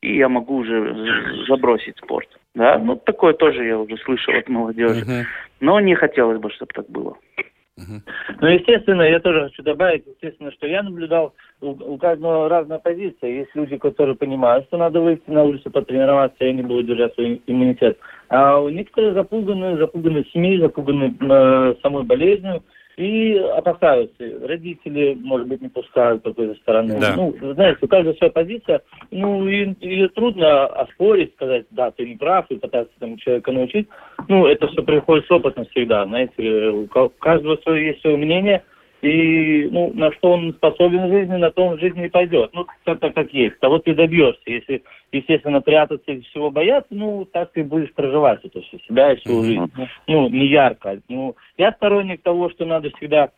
[0.00, 2.28] и я могу уже забросить спорт.
[2.54, 5.04] Да, ну такое тоже я уже слышал от молодежи.
[5.04, 5.24] Uh-huh.
[5.60, 7.16] Но не хотелось бы, чтобы так было.
[7.78, 8.00] Uh-huh.
[8.40, 13.30] Ну, естественно, я тоже хочу добавить, естественно, что я наблюдал, у, у каждого разная позиция.
[13.30, 17.40] Есть люди, которые понимают, что надо выйти на улицу потренироваться, и они будут держать свой
[17.46, 17.98] иммунитет.
[18.28, 22.62] А у некоторых запуганы, запуганы семьей, запуганы э, самой болезнью,
[23.00, 24.46] и опасаются.
[24.46, 26.98] Родители, может быть, не пускают какой-то стороны.
[27.00, 27.14] Да.
[27.16, 28.82] Ну, знаете, у каждого своя позиция.
[29.10, 33.88] Ну, и, и трудно оспорить, сказать, да, ты не прав, и пытаться там человека научить.
[34.28, 36.68] Ну, это все приходит с опытом всегда, знаете.
[36.68, 38.62] У каждого свое есть свое мнение,
[39.02, 42.50] и ну, на что он способен в жизни, на то он в жизни и пойдет.
[42.52, 43.58] Ну, так, так как есть.
[43.60, 44.42] Того ты добьешься.
[44.46, 44.82] Если,
[45.12, 49.42] естественно, прятаться и всего бояться, ну, так ты будешь проживать это все себя и всю
[49.42, 49.72] жизнь.
[50.06, 51.00] Ну, не ярко.
[51.08, 53.30] Ну, я сторонник того, что надо всегда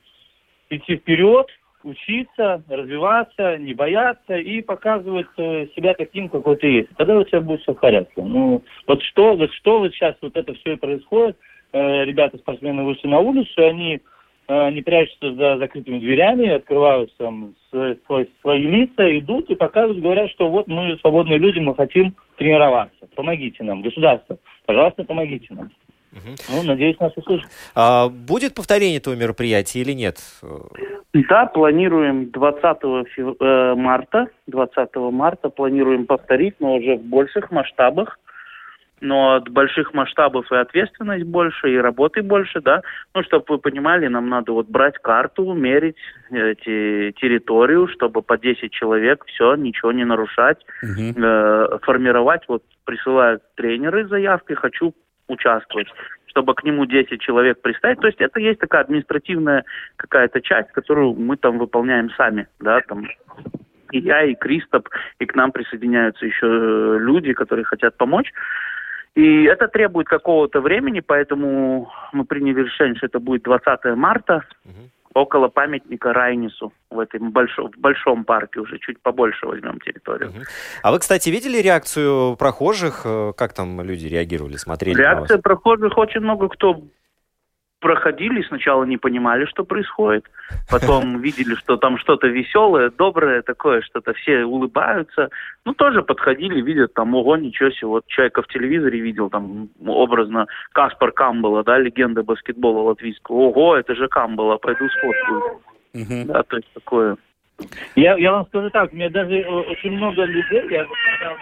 [0.68, 1.46] идти вперед,
[1.84, 6.88] учиться, развиваться, не бояться и показывать э, себя таким, какой ты есть.
[6.96, 8.22] Тогда у тебя будет все в порядке.
[8.22, 11.36] Ну, вот что, вот что вот сейчас вот это все и происходит,
[11.72, 14.00] э, ребята, спортсмены вышли на улицу, они
[14.46, 20.30] они э, прячутся за закрытыми дверями, открывают там свои, свои лица, идут и показывают, говорят,
[20.30, 23.06] что вот мы свободные люди, мы хотим тренироваться.
[23.14, 25.70] Помогите нам, государство, пожалуйста, помогите нам.
[26.12, 26.34] Угу.
[26.50, 27.48] Ну, надеюсь, нас услышат.
[27.74, 30.18] А, будет повторение этого мероприятия или нет?
[31.14, 32.62] Да, планируем 20
[33.08, 33.36] фев...
[33.40, 34.28] Э, марта.
[34.46, 38.18] 20 марта планируем повторить, но уже в больших масштабах
[39.02, 42.82] но от больших масштабов и ответственность больше, и работы больше, да.
[43.14, 45.96] Ну, чтобы вы понимали, нам надо вот брать карту, мерить
[46.30, 51.24] эти территорию, чтобы по 10 человек все, ничего не нарушать, угу.
[51.24, 54.94] э, формировать, вот присылают тренеры заявки, хочу
[55.28, 55.88] участвовать.
[56.26, 58.00] чтобы к нему 10 человек пристать.
[58.00, 59.64] То есть это есть такая административная
[59.96, 63.06] какая-то часть, которую мы там выполняем сами, да, там
[63.92, 64.88] и я, и Кристоп,
[65.18, 68.32] и к нам присоединяются еще э, люди, которые хотят помочь.
[69.14, 74.88] И это требует какого-то времени, поэтому мы приняли решение, что это будет 20 марта, угу.
[75.12, 80.30] около памятника Райнису в этом большом, в большом парке уже, чуть побольше возьмем территорию.
[80.30, 80.38] Угу.
[80.82, 83.02] А вы, кстати, видели реакцию прохожих?
[83.04, 84.96] Э, как там люди реагировали, смотрели?
[84.96, 86.82] Реакция прохожих очень много кто
[87.82, 90.24] проходили, сначала не понимали, что происходит,
[90.70, 95.28] потом видели, что там что-то веселое, доброе такое, что-то все улыбаются,
[95.66, 100.46] ну, тоже подходили, видят там, ого, ничего себе, вот человека в телевизоре видел, там, образно,
[100.72, 105.60] Каспар Камбала, да, легенда баскетбола латвийского, ого, это же Камбала, пойду сфоткаю.
[105.94, 106.24] Uh-huh.
[106.24, 107.16] Да, то есть такое.
[107.96, 110.86] Я, я вам скажу так, у меня даже э, очень много людей, я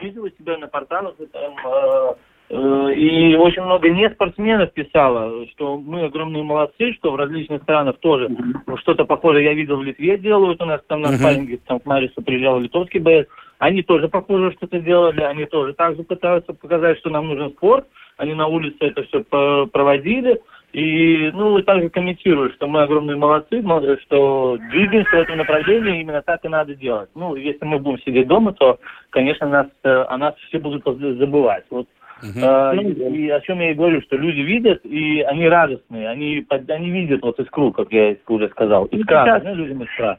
[0.03, 2.15] видел у себя на порталах, там, э, Э,
[2.51, 8.27] и очень много не спортсменов писало, что мы огромные молодцы, что в различных странах тоже
[8.27, 8.77] mm-hmm.
[8.79, 10.61] что-то похожее я видел в Литве делают.
[10.61, 11.67] У нас там на спарринге, mm-hmm.
[11.67, 13.29] там к Марису приезжал литовский боец.
[13.59, 17.87] Они тоже похоже что-то делали, они тоже также пытаются показать, что нам нужен спорт.
[18.17, 19.23] Они на улице это все
[19.67, 20.41] проводили.
[20.73, 23.63] И, ну, и также комментируют, что мы огромные молодцы,
[24.03, 27.11] что двигаемся в этом направлении, именно так и надо делать.
[27.15, 28.79] Ну, если мы будем сидеть дома, то,
[29.11, 31.65] конечно, нас, э, о нас все будут забывать.
[31.71, 31.87] Вот
[32.23, 32.41] Uh-huh.
[32.43, 36.47] А, и, и о чем я и говорю, что люди видят, и они радостные, они,
[36.49, 38.87] они видят вот искру, как я уже сказал.
[38.87, 40.19] Искра, сейчас, ну, людям искра.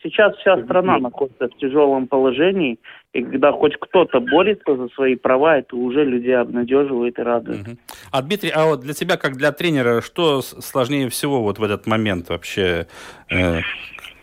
[0.00, 2.78] Сейчас вся страна находится в тяжелом положении,
[3.12, 7.66] и когда хоть кто-то борется за свои права, это уже людей обнадеживает и радует.
[7.66, 7.78] Uh-huh.
[8.12, 11.86] А Дмитрий, а вот для тебя, как для тренера, что сложнее всего вот в этот
[11.88, 12.86] момент вообще?
[13.28, 13.58] Э,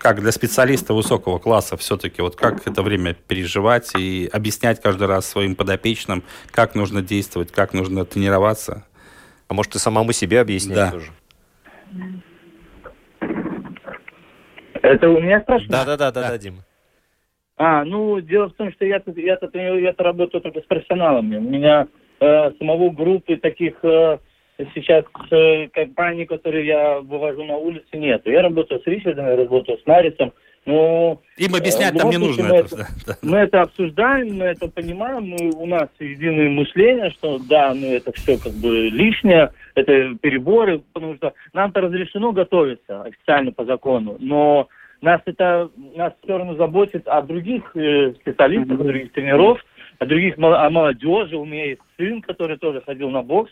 [0.05, 5.25] как для специалиста высокого класса все-таки, вот как это время переживать и объяснять каждый раз
[5.25, 8.85] своим подопечным, как нужно действовать, как нужно тренироваться?
[9.47, 10.91] А может, ты самому себе объяснять да.
[10.91, 11.11] тоже?
[14.73, 15.71] Это у меня спрашивают?
[15.71, 16.63] Да, да, да, да, да, Дима.
[17.57, 21.37] А, ну, дело в том, что я-то, я-то, я-то работаю только с профессионалами.
[21.37, 21.87] У меня
[22.19, 24.19] э, самого группы таких э,
[24.73, 28.21] сейчас э, компаний, которые я вывожу на улицу, нет.
[28.25, 30.33] Я работаю с Ричардом, я работаю с Марисом.
[30.65, 32.45] Но, Им объяснять там не нужно.
[32.45, 32.87] Мы это,
[33.21, 38.11] мы это обсуждаем, мы это понимаем, мы, у нас единое мышление, что да, ну это
[38.13, 44.67] все как бы лишнее, это переборы, потому что нам-то разрешено готовиться официально по закону, но
[45.01, 49.63] нас это нас все равно заботит о других э, специалистах, о других тренеров,
[49.99, 51.37] о других о молодежи.
[51.37, 53.51] У меня есть сын, который тоже ходил на бокс.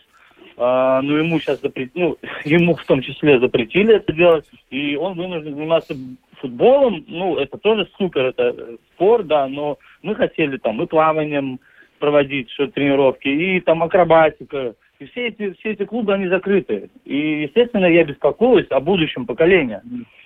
[0.56, 5.16] А, но ему сейчас запретили, ну, ему в том числе запретили это делать, и он
[5.16, 5.94] вынужден заниматься
[6.40, 11.58] футболом, ну, это тоже супер, это спорт, да, но мы хотели там и плаванием
[11.98, 16.90] проводить что тренировки, и там акробатика, и все эти, все эти клубы, они закрыты.
[17.04, 19.80] И, естественно, я беспокоюсь о будущем поколении.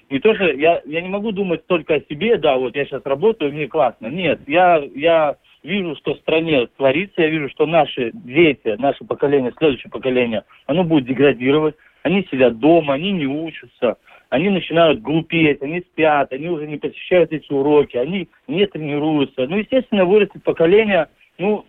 [0.08, 3.52] И тоже я, я не могу думать только о себе, да, вот я сейчас работаю,
[3.52, 4.06] мне классно.
[4.06, 9.52] Нет, я, я вижу, что в стране творится, я вижу, что наши дети, наше поколение,
[9.58, 13.98] следующее поколение, оно будет деградировать, они сидят дома, они не учатся,
[14.30, 19.46] они начинают глупеть, они спят, они уже не посещают эти уроки, они не тренируются.
[19.46, 21.66] Ну, естественно, вырастет поколение, ну,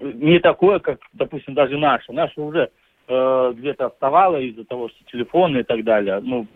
[0.00, 2.12] не такое, как, допустим, даже наше.
[2.12, 2.70] Наше уже
[3.08, 6.20] э, где-то отставало из-за того, что телефоны и так далее.
[6.22, 6.46] Ну,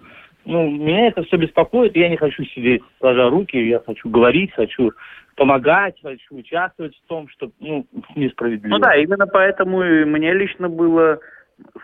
[0.47, 4.93] ну, меня это все беспокоит, я не хочу сидеть сложа руки, я хочу говорить, хочу
[5.35, 8.71] помогать, хочу участвовать в том, что, ну, несправедливо.
[8.71, 11.19] Ну да, именно поэтому и мне лично было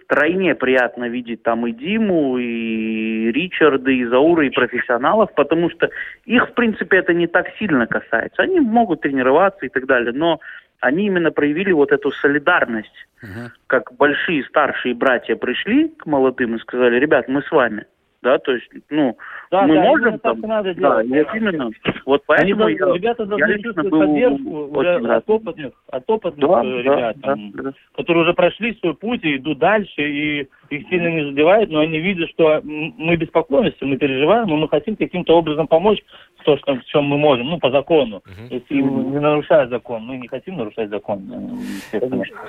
[0.02, 5.90] втройне приятно видеть там и Диму, и Ричарда, и Заура, и профессионалов, потому что
[6.24, 8.42] их, в принципе, это не так сильно касается.
[8.42, 10.40] Они могут тренироваться и так далее, но
[10.80, 13.06] они именно проявили вот эту солидарность.
[13.22, 13.50] Uh-huh.
[13.66, 17.86] Как большие старшие братья пришли к молодым и сказали, ребят, мы с вами
[18.22, 19.16] да, то есть, ну,
[19.50, 21.08] да, мы да, можем там, надо да, делать.
[21.08, 21.70] вот именно,
[22.06, 26.62] вот поэтому Они, я, ребята должны я чувствовать поддержку уже от опытных, от опытных да,
[26.62, 31.08] ребят, да, там, да, которые уже прошли свой путь и идут дальше, и их сильно
[31.08, 35.66] не задевает, но они видят, что мы беспокоимся, мы переживаем, но мы хотим каким-то образом
[35.66, 35.98] помочь
[36.42, 38.16] в том, что, в чем мы можем, ну, по закону.
[38.16, 38.54] Угу.
[38.54, 41.22] Если не нарушая закон, мы не хотим нарушать закон.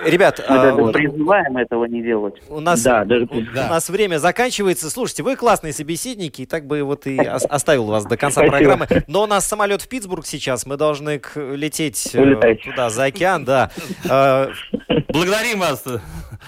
[0.05, 2.35] Ребят, мы а, даже призываем этого не делать.
[2.49, 3.67] У нас, да, даже, у, да.
[3.67, 4.89] у нас время заканчивается.
[4.89, 8.87] Слушайте, вы классные собеседники, и так бы вот и оставил вас до конца программы.
[9.07, 13.69] Но у нас самолет в Питтсбург сейчас, мы должны лететь э, туда, за океан, да.
[14.09, 14.47] Э,
[15.13, 15.85] Благодарим вас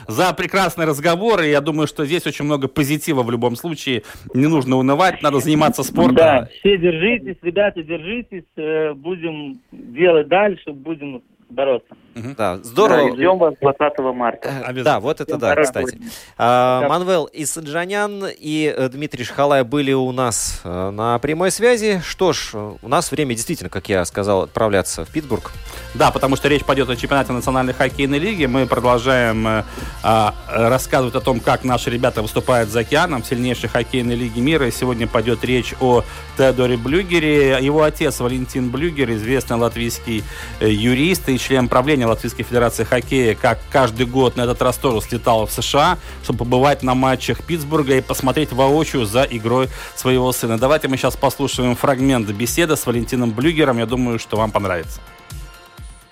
[0.08, 1.42] за прекрасный разговор.
[1.42, 4.04] И я думаю, что здесь очень много позитива в любом случае.
[4.34, 6.16] Не нужно унывать, надо заниматься спортом.
[6.16, 8.46] Да, все держитесь, ребята, держитесь.
[8.56, 11.96] Э, будем делать дальше, будем бороться.
[12.16, 13.10] Да, здорово.
[13.10, 14.74] Да, ждем вас 20 марта.
[14.74, 16.00] Да, вот это да, кстати.
[16.38, 22.02] А, Манвел Исаджанян и э, Дмитрий Шхалай были у нас э, на прямой связи.
[22.06, 25.52] Что ж, у нас время действительно, как я сказал, отправляться в Питтсбург.
[25.94, 28.46] Да, потому что речь пойдет о чемпионате национальной хоккейной лиги.
[28.46, 29.64] Мы продолжаем э,
[30.04, 34.68] э, рассказывать о том, как наши ребята выступают за океаном в сильнейшей хоккейной лиге мира.
[34.68, 36.04] И сегодня пойдет речь о
[36.38, 37.58] Теодоре Блюгере.
[37.62, 40.24] Его отец Валентин Блюгер, известный латвийский
[40.62, 45.02] э, юрист и член правления Латвийской Федерации хоккея, как каждый год на этот раз тоже
[45.02, 50.58] слетал в США, чтобы побывать на матчах Питтсбурга и посмотреть воочию за игрой своего сына.
[50.58, 53.78] Давайте мы сейчас послушаем фрагмент беседы с Валентином Блюгером.
[53.78, 55.00] Я думаю, что вам понравится.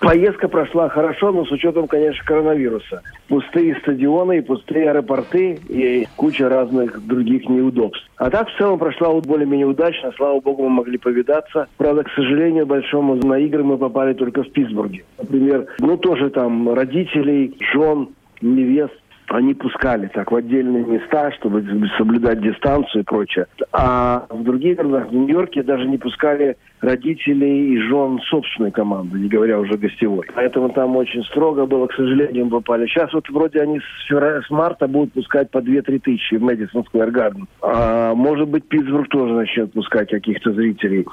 [0.04, 3.00] Поездка прошла хорошо, но с учетом, конечно, коронавируса.
[3.28, 8.06] Пустые стадионы и пустые аэропорты и куча разных других неудобств.
[8.16, 10.12] А так в целом прошла более-менее удачно.
[10.16, 11.68] Слава богу, мы могли повидаться.
[11.78, 15.04] Правда, к сожалению, большому на игры мы попали только в Питтсбурге.
[15.18, 18.08] Например, ну тоже там родителей, жен,
[18.42, 18.92] невест
[19.28, 21.64] они пускали так в отдельные места, чтобы
[21.96, 23.46] соблюдать дистанцию и прочее.
[23.72, 29.28] А в других городах, в Нью-Йорке, даже не пускали родителей и жен собственной команды, не
[29.28, 30.26] говоря уже гостевой.
[30.34, 32.86] Поэтому там очень строго было, к сожалению, попали.
[32.86, 37.10] Сейчас вот вроде они с, с марта будут пускать по 2-3 тысячи в Мэдисон Сквер
[37.10, 37.46] Гарден.
[37.62, 41.06] А может быть, Питтсбург тоже начнет пускать каких-то зрителей.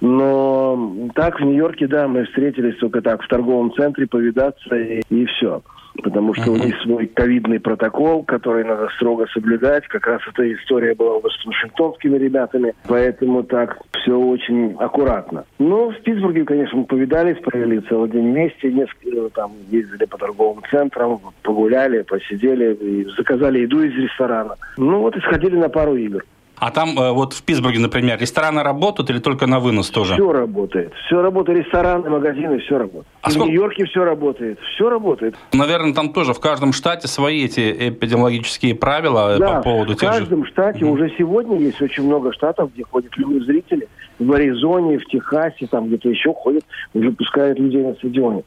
[0.00, 5.26] Но так в Нью-Йорке, да, мы встретились только так в торговом центре повидаться и, и
[5.26, 5.62] все
[6.02, 9.86] потому что у них свой ковидный протокол, который надо строго соблюдать.
[9.88, 15.44] Как раз эта история была с вашингтонскими ребятами, поэтому так все очень аккуратно.
[15.58, 20.62] Ну, в Питтсбурге, конечно, мы повидались, провели целый день вместе, несколько там ездили по торговым
[20.70, 24.54] центрам, погуляли, посидели, и заказали еду из ресторана.
[24.76, 26.24] Ну вот и сходили на пару игр.
[26.60, 30.14] А там э, вот в Питтсбурге, например, рестораны работают или только на вынос тоже?
[30.14, 30.92] Все работает.
[31.06, 31.64] Все работает.
[31.64, 33.06] Рестораны, магазины, все работает.
[33.22, 33.50] А в сколько...
[33.50, 34.58] Нью-Йорке все работает.
[34.74, 35.36] Все работает.
[35.52, 39.98] Наверное, там тоже в каждом штате свои эти эпидемиологические правила э, да, по поводу в
[39.98, 40.50] каждом же...
[40.50, 40.94] штате угу.
[40.94, 43.88] уже сегодня есть очень много штатов, где ходят люди, зрители.
[44.18, 48.42] В Аризоне, в Техасе, там где-то еще ходят, уже пускают людей на стадионе.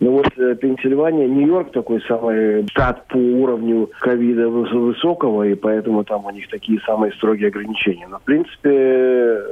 [0.00, 6.24] Ну вот э, Пенсильвания, Нью-Йорк такой самый штат по уровню ковида высокого, и поэтому там
[6.24, 8.08] у них такие самые строгие ограничения.
[8.08, 9.42] Но, в принципе,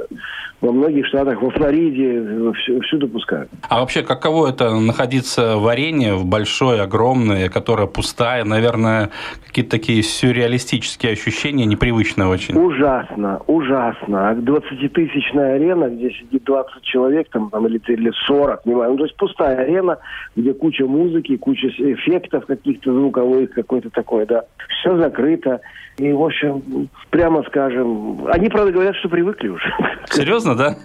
[0.61, 3.51] во многих штатах, во Флориде, всюду пускают.
[3.69, 8.45] А вообще, каково это находиться в арене, в большой, огромной, которая пустая?
[8.45, 9.11] Наверное,
[9.47, 12.57] какие-то такие сюрреалистические ощущения, непривычные очень.
[12.57, 14.35] Ужасно, ужасно.
[14.39, 18.93] 20-тысячная арена, где сидит 20 человек, там, там или, или 40, не знаю.
[18.93, 19.99] Ну, то есть пустая арена,
[20.39, 24.45] где куча музыки, куча эффектов каких-то звуковых, какой-то такой, да.
[24.69, 25.61] Все закрыто.
[25.99, 29.65] И, в общем, прямо скажем, они, правда, говорят, что привыкли уже.
[30.11, 30.77] Серьезно, да?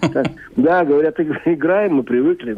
[0.56, 2.56] Да, говорят, играем, мы привыкли.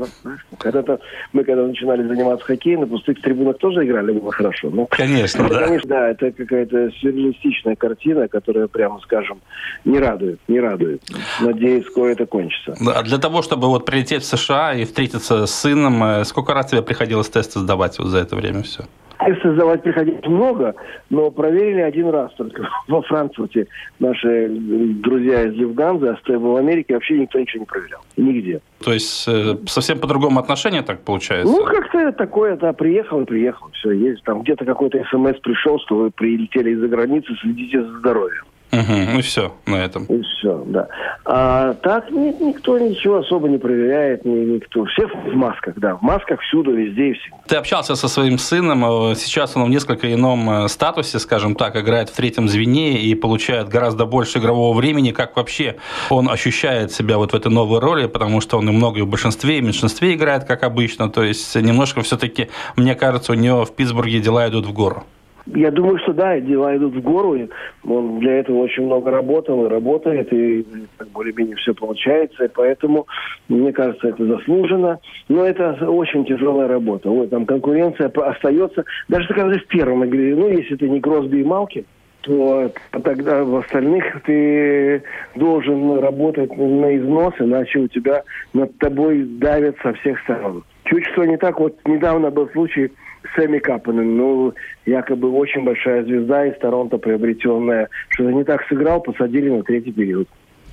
[0.59, 1.01] когда-то
[1.33, 4.71] мы, когда начинали заниматься хоккеем, на пустых трибунах тоже играли, было хорошо.
[4.71, 5.67] Но, конечно, да.
[5.67, 9.41] Конечно, да, это какая-то сюрреалистичная картина, которая, прямо скажем,
[9.85, 11.03] не радует, не радует.
[11.41, 12.75] Надеюсь, скоро это кончится.
[12.87, 16.71] А для того, чтобы вот прилететь в США и встретиться с сыном, э, сколько раз
[16.71, 18.85] тебе приходилось тесты сдавать вот за это время все?
[19.25, 20.75] Тесты сдавать приходилось много,
[21.11, 23.67] но проверили один раз только во Франкфурте.
[23.99, 28.01] Наши друзья из Люфганзы, а в Америке вообще никто ничего не проверял.
[28.17, 28.61] Нигде.
[28.85, 31.53] То есть э, совсем по-другому отношение так получается?
[31.53, 33.69] Ну, как-то такое, да, приехал и приехал.
[33.73, 38.45] Все, есть там где-то какой-то смс пришел, что вы прилетели из-за границы, следите за здоровьем.
[38.73, 40.05] Угу, ну все на этом.
[40.07, 40.89] И все, да.
[41.25, 44.85] А так ни, никто ничего особо не проверяет, ни, никто.
[44.87, 47.37] Все в масках, да, в масках всюду, везде и всегда.
[47.47, 51.77] Ты общался со своим сыном, э, сейчас он в несколько ином э, статусе, скажем так,
[51.77, 55.13] играет в третьем звене и получает гораздо больше игрового времени.
[55.13, 55.77] Как вообще
[56.11, 59.09] он ощущает себя вот в этой новой роли, потому что он и много и в
[59.09, 61.09] большинстве, и в меньшинстве играет, как обычно.
[61.09, 65.05] То есть немножко все-таки, мне кажется, у него в Питтсбурге дела идут в гору.
[65.47, 67.39] Я думаю, что да, дела идут в гору.
[67.85, 70.67] Он для этого очень много работал и работает, и
[71.13, 72.45] более-менее все получается.
[72.45, 73.07] И поэтому,
[73.49, 74.99] мне кажется, это заслуженно.
[75.29, 77.09] Но это очень тяжелая работа.
[77.09, 78.85] Вот, там конкуренция остается.
[79.09, 81.85] Даже когда в первом игре, ну, если ты не Кросби и Малки,
[82.23, 82.73] то
[83.05, 85.01] тогда в остальных ты
[85.37, 90.65] должен работать на износ, иначе у тебя над тобой давят со всех сторон.
[90.85, 92.91] Чуть что не так, вот недавно был случай,
[93.35, 99.51] Сэмми Капанен, ну, якобы очень большая звезда из Торонто приобретенная, что-то не так сыграл, посадили
[99.51, 100.29] на третий период.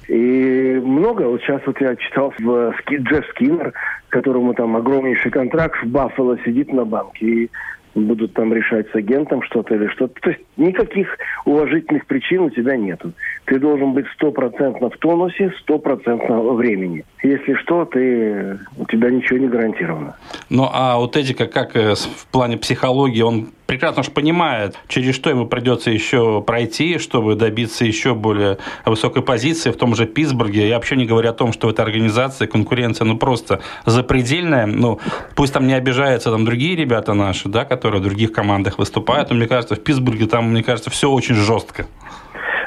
[0.07, 3.73] И много, вот сейчас вот я читал в Ски, Джефф Скиннер,
[4.09, 7.25] которому там огромнейший контракт в Баффало сидит на банке.
[7.25, 7.51] И
[7.95, 10.19] будут там решать с агентом что-то или что-то.
[10.21, 13.13] То есть никаких уважительных причин у тебя нету.
[13.45, 17.05] Ты должен быть стопроцентно в тонусе, стопроцентно времени.
[17.21, 20.15] Если что, ты, у тебя ничего не гарантировано.
[20.49, 25.31] Ну, а вот Эдика, как э, в плане психологии, он прекрасно же понимает, через что
[25.31, 30.67] ему придется еще пройти, чтобы добиться еще более высокой позиции в том же Питтсбурге.
[30.67, 34.67] Я вообще не говорю о том, что в этой организации конкуренция ну просто запредельная.
[34.67, 34.99] Ну,
[35.35, 39.37] пусть там не обижаются там другие ребята наши, да, которые в других командах выступают, но
[39.37, 41.87] мне кажется, в Питтсбурге там, мне кажется, все очень жестко.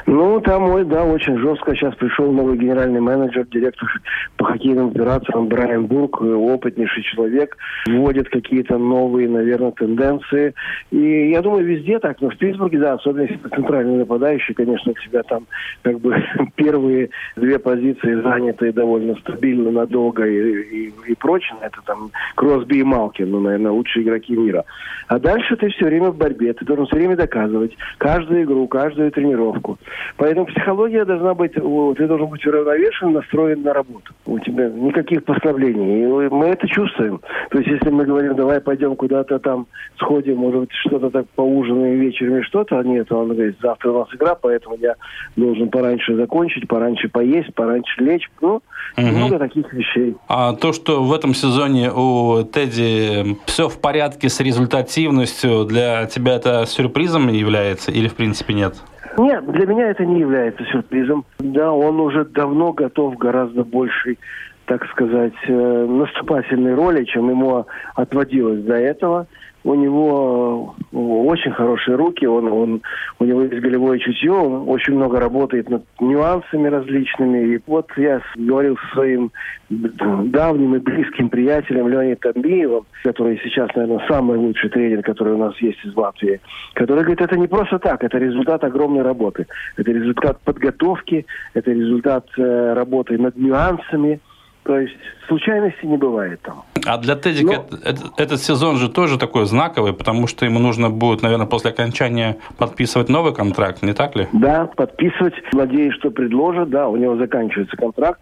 [0.09, 1.75] Ну, там, ой, да, очень жестко.
[1.75, 3.89] Сейчас пришел новый генеральный менеджер, директор
[4.37, 10.53] по хоккейным операциям Брайан Бург, опытнейший человек, вводит какие-то новые, наверное, тенденции.
[10.91, 14.95] И я думаю, везде так, но в Питтсбурге, да, особенно если центральный нападающий, конечно, у
[14.95, 15.45] тебя там
[15.81, 16.15] как бы
[16.55, 21.57] первые две позиции заняты довольно стабильно, надолго и, и, и прочно.
[21.59, 24.63] Это там Кросби и Малкин, ну, наверное, лучшие игроки мира.
[25.09, 29.11] А дальше ты все время в борьбе, ты должен все время доказывать каждую игру, каждую
[29.11, 29.77] тренировку.
[30.17, 31.61] Поэтому психология должна быть, ты
[32.07, 34.13] должен быть уравновешен, настроен на работу.
[34.25, 36.03] У тебя никаких послаблений.
[36.03, 37.21] И мы это чувствуем.
[37.49, 39.67] То есть, если мы говорим, давай пойдем куда-то там,
[39.97, 43.99] сходим, может быть, что-то так поужинаем вечером и что-то, а нет, он говорит, завтра у
[43.99, 44.95] нас игра, поэтому я
[45.35, 48.29] должен пораньше закончить, пораньше поесть, пораньше лечь.
[48.41, 48.61] Ну,
[48.97, 49.05] угу.
[49.05, 50.15] много таких вещей.
[50.27, 56.35] А то, что в этом сезоне у Тедди все в порядке с результативностью, для тебя
[56.35, 58.75] это сюрпризом является или в принципе нет?
[59.17, 61.25] Нет, для меня это не является сюрпризом.
[61.39, 64.19] Да, он уже давно готов гораздо большей,
[64.65, 67.65] так сказать, э, наступательной роли, чем ему
[67.95, 69.27] отводилось до этого
[69.67, 72.81] у него э, очень хорошие руки, он, он,
[73.19, 77.55] у него есть голевое чутье, он очень много работает над нюансами различными.
[77.55, 79.31] И вот я говорил со своим
[79.69, 85.53] давним и близким приятелем Леонидом Тамбиевым, который сейчас, наверное, самый лучший тренер, который у нас
[85.57, 86.39] есть из Латвии,
[86.73, 89.47] который говорит, это не просто так, это результат огромной работы.
[89.75, 94.21] Это результат подготовки, это результат э, работы над нюансами,
[94.67, 94.93] то есть
[95.29, 96.63] случайности не бывает там.
[96.85, 97.77] А для Тедика Но...
[97.85, 102.35] этот, этот сезон же тоже такой знаковый, потому что ему нужно будет, наверное, после окончания
[102.57, 104.27] подписывать новый контракт, не так ли?
[104.33, 105.35] Да, подписывать.
[105.53, 106.69] Надеюсь, что предложат.
[106.69, 108.19] Да, у него заканчивается контракт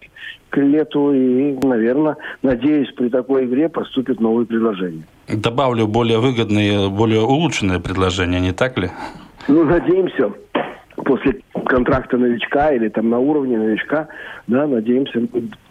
[0.51, 1.11] к лету.
[1.11, 5.03] И, наверное, надеюсь, при такой игре поступят новые предложения.
[5.27, 8.91] Добавлю более выгодные, более улучшенные предложения, не так ли?
[9.47, 10.31] Ну, надеемся
[10.95, 14.07] после контракта новичка или там на уровне новичка,
[14.47, 15.21] да, надеемся,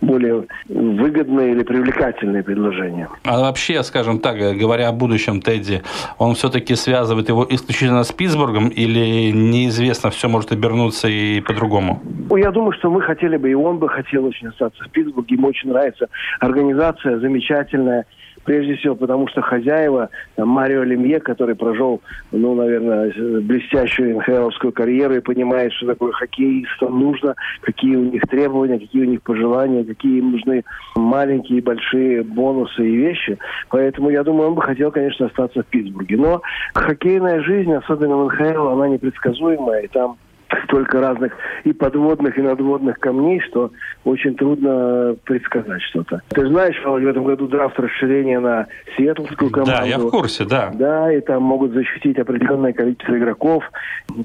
[0.01, 3.09] более выгодные или привлекательные предложения.
[3.25, 5.83] А вообще, скажем так, говоря о будущем Тедди,
[6.19, 12.01] он все-таки связывает его исключительно с Питтсбургом или неизвестно, все может обернуться и по-другому?
[12.31, 15.37] Ну, я думаю, что мы хотели бы, и он бы хотел очень остаться в Питтсбурге.
[15.37, 16.09] Ему очень нравится
[16.41, 18.07] организация замечательная,
[18.45, 25.17] Прежде всего, потому что хозяева, там, Марио Лемье, который прожил, ну, наверное, блестящую НХЛовскую карьеру
[25.17, 30.19] и понимает, что такое хоккеистам нужно, какие у них требования, какие у них пожелания, какие
[30.19, 30.65] им нужны
[30.95, 33.39] маленькие и большие бонусы и вещи.
[33.71, 36.17] Поэтому, я думаю, он бы хотел, конечно, остаться в Питтсбурге.
[36.17, 36.43] Но
[36.75, 40.17] хоккейная жизнь, особенно в НХЛ, она непредсказуемая, и там
[40.65, 41.33] столько разных
[41.65, 43.71] и подводных, и надводных камней, что
[44.05, 46.23] очень трудно предсказать что-то.
[46.29, 48.67] Ты знаешь, в этом году драфт расширения на
[48.97, 49.73] Сиэтлскую команду.
[49.79, 50.71] Да, я в курсе, да.
[50.75, 53.65] Да, и там могут защитить определенное количество игроков.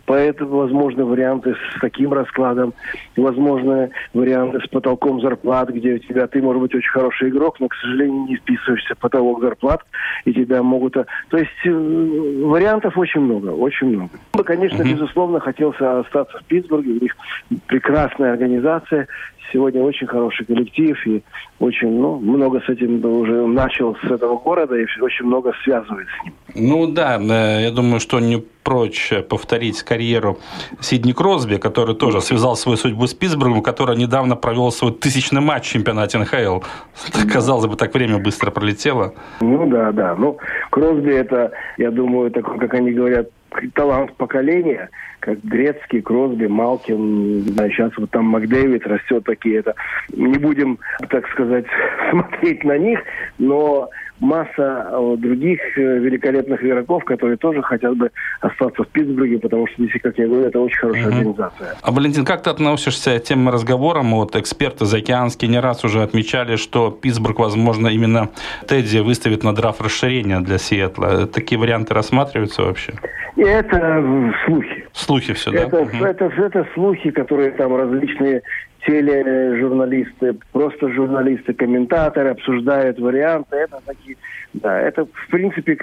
[0.05, 2.73] Поэтому возможны варианты с таким раскладом,
[3.15, 7.67] возможны варианты с потолком зарплат, где у тебя ты, может быть, очень хороший игрок, но,
[7.67, 9.81] к сожалению, не вписываешься в потолок зарплат,
[10.25, 10.93] и тебя могут...
[10.93, 14.09] То есть э, вариантов очень много, очень много.
[14.43, 14.93] Конечно, mm-hmm.
[14.93, 16.91] безусловно, хотелся остаться в Питтсбурге.
[16.91, 17.15] У них
[17.67, 19.07] прекрасная организация.
[19.51, 21.23] Сегодня очень хороший коллектив и
[21.59, 26.23] очень ну, много с этим уже начал с этого города и очень много связывает с
[26.23, 26.33] ним.
[26.55, 30.37] Ну да, э, я думаю, что не прочь повторить карьеру
[30.81, 35.69] Сидни Кросби, который тоже связал свою судьбу с Питтсбургом, который недавно провел свой тысячный матч
[35.69, 36.59] в чемпионате НХЛ.
[37.33, 39.15] Казалось бы, так время быстро пролетело.
[39.41, 40.15] Ну да, да.
[40.15, 40.37] Ну,
[40.69, 43.29] Кросби это, я думаю, такой, как они говорят,
[43.73, 44.89] талант поколения,
[45.19, 49.75] как Грецкий, Кросби, Малкин, да, сейчас вот там Макдэвид растет такие, это
[50.13, 50.79] не будем,
[51.09, 51.65] так сказать,
[52.11, 52.99] смотреть на них,
[53.37, 53.89] но
[54.19, 58.11] масса э, других э, великолепных игроков, которые тоже хотят бы
[58.41, 61.07] остаться в Питтсбурге, потому что, здесь, как я говорю, это очень хорошая mm-hmm.
[61.07, 61.75] организация.
[61.81, 64.11] А, Валентин, как ты относишься к тем разговорам?
[64.11, 68.29] Вот эксперты заокеанские не раз уже отмечали, что Питтсбург, возможно, именно
[68.67, 71.27] Тедди выставит на драфт расширения для Сиэтла.
[71.27, 72.93] Такие варианты рассматриваются вообще?
[73.35, 74.85] И это слухи.
[74.91, 75.59] Слухи все, да?
[75.59, 76.03] Это, угу.
[76.03, 78.41] это, это слухи, которые там различные
[78.85, 83.55] тележурналисты, просто журналисты, комментаторы обсуждают варианты.
[83.55, 84.17] Это такие,
[84.53, 85.77] да, это в принципе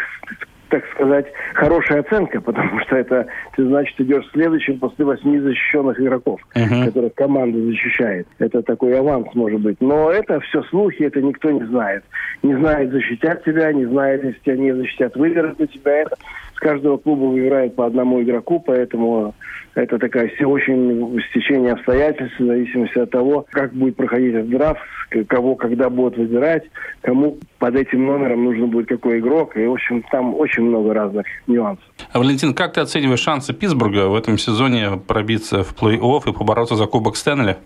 [0.69, 6.41] так сказать, хорошая оценка, потому что это ты, значит, идешь следующим после восьми защищенных игроков,
[6.55, 6.87] uh-huh.
[6.87, 8.27] которых команда защищает.
[8.39, 9.81] Это такой аванс, может быть.
[9.81, 12.05] Но это все слухи, это никто не знает.
[12.43, 16.03] Не знает, защитят тебя, не знает, если тебя не защитят, выиграют на тебя.
[16.03, 16.17] Это
[16.57, 19.35] с каждого клуба выбирает по одному игроку, поэтому
[19.75, 24.81] это такая все очень стечение обстоятельств, в зависимости от того, как будет проходить этот драфт,
[25.29, 26.65] кого когда будут выбирать,
[27.03, 29.55] кому под этим номером нужен будет какой игрок.
[29.57, 31.85] И, в общем, там очень много разных нюансов.
[32.11, 36.75] А, Валентин, как ты оцениваешь шансы Питтсбурга в этом сезоне пробиться в плей-офф и побороться
[36.75, 37.57] за Кубок Стэнли?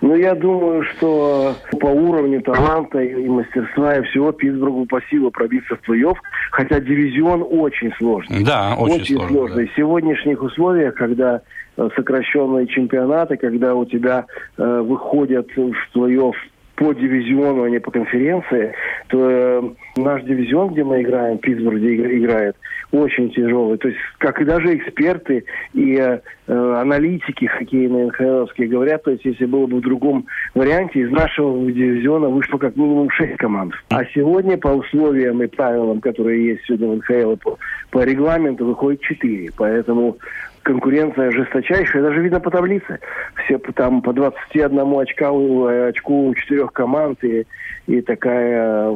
[0.00, 5.76] Ну, я думаю, что по уровню таланта и мастерства и всего Питтсбургу по силу пробиться
[5.76, 6.16] в плей-офф,
[6.52, 8.42] хотя дивизион очень сложный.
[8.44, 9.36] Да, очень, очень сложный.
[9.36, 9.66] сложный.
[9.66, 9.72] Да.
[9.72, 11.42] В сегодняшних условиях, когда
[11.76, 14.24] э, сокращенные чемпионаты, когда у тебя
[14.56, 16.34] э, выходят в плей-офф
[16.76, 18.72] по дивизиону, а не по конференции,
[19.08, 19.62] то э,
[19.98, 22.56] наш дивизион, где мы играем, Питтсбург, где играет,
[22.92, 23.78] очень тяжелый.
[23.78, 29.46] То есть, как и даже эксперты и э, аналитики хоккейные НХЛовские говорят, то есть, если
[29.46, 33.74] было бы в другом варианте, из нашего дивизиона вышло как минимум 6 команд.
[33.90, 37.58] А сегодня по условиям и правилам, которые есть сегодня в НХЛ, по,
[37.90, 39.50] по регламенту выходит 4.
[39.56, 40.18] Поэтому
[40.62, 42.98] конкуренция жесточайшая, даже видно по таблице.
[43.44, 47.46] Все там по 21 очка, очку у четырех команд и,
[47.90, 48.88] и такая,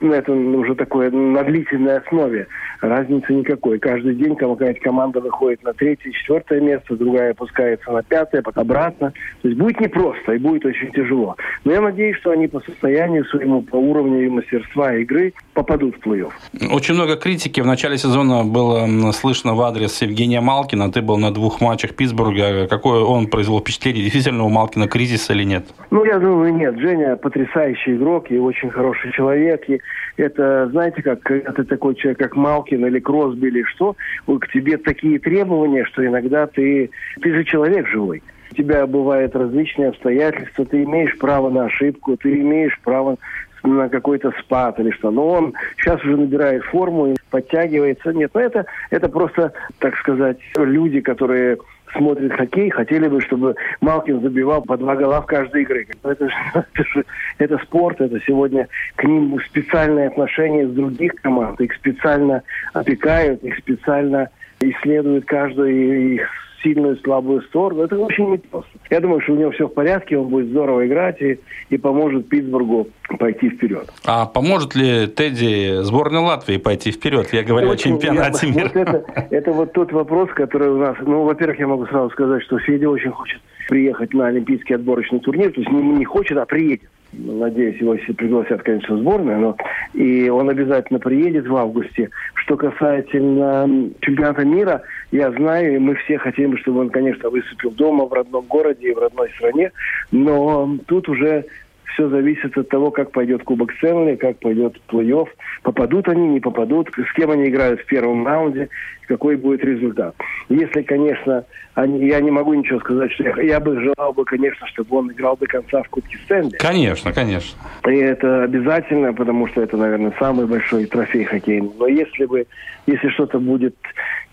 [0.00, 2.46] это уже такое на длительной основе.
[2.80, 3.80] Разницы никакой.
[3.80, 9.12] Каждый день какая-то команда выходит на третье, четвертое место, другая опускается на пятое, потом обратно.
[9.42, 11.34] То есть будет непросто и будет очень тяжело.
[11.64, 16.06] Но я надеюсь, что они по состоянию своему, по уровню и мастерства игры попадут в
[16.06, 16.30] плей-офф.
[16.72, 20.92] Очень много критики в начале сезона было слышно в адрес Евгения Малкина.
[20.92, 22.68] Ты был на двух матчах Питтсбурга.
[22.68, 24.04] Какое он произвел впечатление?
[24.04, 25.66] Действительно у Малкина кризис или нет?
[25.90, 26.78] Ну, я думаю, нет.
[26.78, 29.68] Женя потрясающий игрок и очень хороший человек.
[29.68, 29.80] И
[30.16, 35.18] это, знаете, как это такой человек, как Малкин или Кросби или что, к тебе такие
[35.18, 38.22] требования, что иногда ты, ты же человек живой.
[38.52, 43.16] У тебя бывают различные обстоятельства, ты имеешь право на ошибку, ты имеешь право
[43.64, 45.10] на какой-то спад или что.
[45.10, 48.12] Но он сейчас уже набирает форму и подтягивается.
[48.12, 51.58] Нет, ну это, это просто, так сказать, люди, которые
[51.92, 55.86] смотрят хоккей, хотели бы, чтобы Малкин забивал по два гола в каждой игре.
[56.02, 57.04] Это, это, же,
[57.38, 61.60] это спорт, это сегодня к ним специальное отношение с других команд.
[61.60, 64.28] Их специально опекают, их специально
[64.60, 67.82] исследуют каждую их сильную, слабую сторону.
[67.82, 68.70] Это очень непросто.
[68.90, 71.38] Я думаю, что у него все в порядке, он будет здорово играть и,
[71.70, 72.88] и поможет Питтсбургу
[73.18, 73.88] пойти вперед.
[74.04, 77.32] А поможет ли Тедди сборной Латвии пойти вперед?
[77.32, 78.70] Я говорю очень, о чемпионате я, мира.
[78.74, 80.96] Вот это, это вот тот вопрос, который у нас...
[81.00, 85.52] Ну, во-первых, я могу сразу сказать, что Федя очень хочет приехать на Олимпийский отборочный турнир.
[85.52, 86.88] То есть не, не хочет, а приедет.
[87.12, 89.56] Надеюсь, его пригласят, конечно, сборную, но
[89.94, 92.10] и он обязательно приедет в августе.
[92.34, 98.06] Что касательно чемпионата мира, я знаю, и мы все хотим, чтобы он, конечно, выступил дома,
[98.06, 99.72] в родном городе и в родной стране,
[100.10, 101.44] но тут уже
[101.92, 105.28] все зависит от того, как пойдет Кубок Стэнли, как пойдет плей-офф.
[105.62, 108.68] Попадут они, не попадут, с кем они играют в первом раунде,
[109.06, 110.14] какой будет результат.
[110.48, 114.66] Если, конечно, они, я не могу ничего сказать, что я, я бы желал бы, конечно,
[114.68, 116.56] чтобы он играл до конца в Кубке Стэнли.
[116.58, 117.58] Конечно, конечно.
[117.86, 121.70] И это обязательно, потому что это, наверное, самый большой трофей хоккейный.
[121.78, 122.46] Но если бы,
[122.86, 123.76] если что-то будет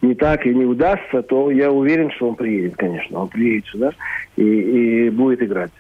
[0.01, 3.22] не так и не удастся, то я уверен, что он приедет, конечно.
[3.22, 3.91] Он приедет сюда
[4.36, 5.72] и, и будет играть.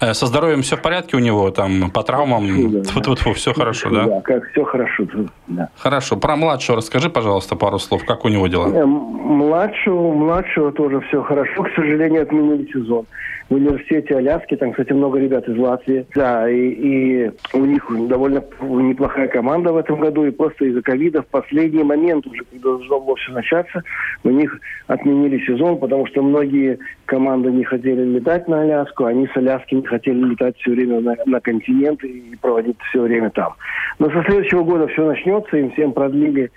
[0.00, 2.72] Э, со здоровьем все в порядке у него, там, по травмам?
[2.72, 4.04] Да, Тьфу -тьфу -тьфу, все хорошо, да?
[4.04, 5.04] Да, как все хорошо,
[5.46, 5.68] да.
[5.76, 6.16] Хорошо.
[6.16, 8.04] Про младшего расскажи, пожалуйста, пару слов.
[8.04, 8.68] Как у него дела?
[8.68, 11.62] Э, младшего, младшего тоже все хорошо.
[11.62, 13.06] К сожалению, отменили сезон
[13.48, 14.56] в университете Аляски.
[14.56, 16.06] Там, кстати, много ребят из Латвии.
[16.14, 20.24] Да, и, и у них довольно неплохая команда в этом году.
[20.24, 23.82] И просто из-за ковида в последний момент, уже когда должно было все начаться,
[24.24, 29.36] у них отменили сезон, потому что многие команды не хотели летать на Аляску, они с
[29.36, 33.54] Аляски не хотели летать все время на, на континент и проводить все время там.
[33.98, 36.50] Но со следующего года все начнется, им всем продлили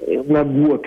[0.00, 0.86] э, на год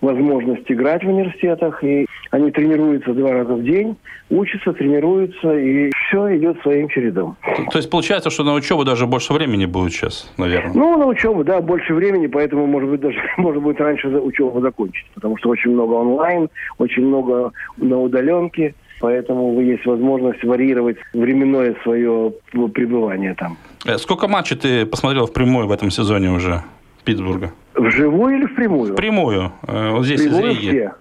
[0.00, 3.96] возможность играть в университетах, и они тренируются два раза в день,
[4.30, 7.36] учатся, тренируются, и все идет своим чередом.
[7.70, 10.74] То есть получается, что на учебу даже больше времени будет сейчас, наверное?
[10.74, 15.06] Ну, на учебу, да, больше времени, поэтому, может быть, даже, может быть, раньше учебу закончить,
[15.14, 16.48] потому что очень много онлайн,
[16.78, 22.32] очень много на удаленке, поэтому есть возможность варьировать временное свое
[22.72, 23.56] пребывание там.
[23.84, 26.62] Э, сколько матчей ты посмотрел в прямой в этом сезоне уже
[27.04, 27.52] Питтсбурга?
[27.74, 28.94] Вживую или впрямую?
[28.94, 29.52] Впрямую.
[29.68, 30.70] Э, вот здесь Прямую из Риги.
[30.70, 30.94] Все.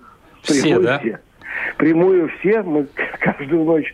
[0.45, 0.99] Все, Прямую да?
[0.99, 1.19] Все.
[1.77, 2.61] Прямую все.
[2.61, 2.87] Мы
[3.19, 3.93] каждую ночь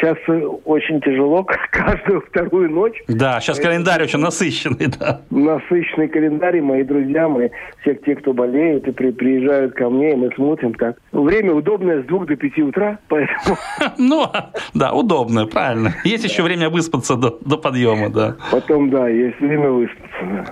[0.00, 0.16] Сейчас
[0.64, 3.02] очень тяжело, каждую вторую ночь.
[3.08, 5.22] Да, сейчас календарь очень насыщенный, да.
[5.30, 7.48] Насыщенный календарь, мои друзья, мои,
[7.82, 10.96] все те, кто болеют и при, приезжают ко мне, и мы смотрим так.
[11.12, 13.56] Время удобное с двух до пяти утра, поэтому...
[13.98, 14.26] Ну,
[14.74, 15.94] да, удобное, правильно.
[16.04, 18.36] Есть еще время выспаться до, до подъема, да.
[18.52, 20.44] Потом, да, есть время выспаться, да.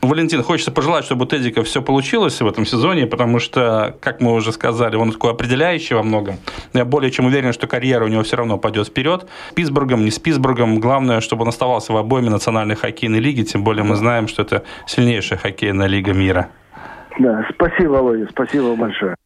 [0.00, 4.32] Валентин, хочется пожелать, чтобы у Тедика все получилось в этом сезоне, потому что, как мы
[4.34, 6.36] уже сказали, он такой определяющий во многом.
[6.72, 9.26] Я более чем уверен, что карьера у него все равно пойдет вперед.
[9.54, 10.78] Питтсбургом, не с Питтсбургом.
[10.78, 14.62] Главное, чтобы он оставался в обойме национальной хоккейной лиги, тем более мы знаем, что это
[14.86, 16.48] сильнейшая хоккейная лига мира.
[17.18, 19.16] Да, спасибо, Володя, спасибо большое.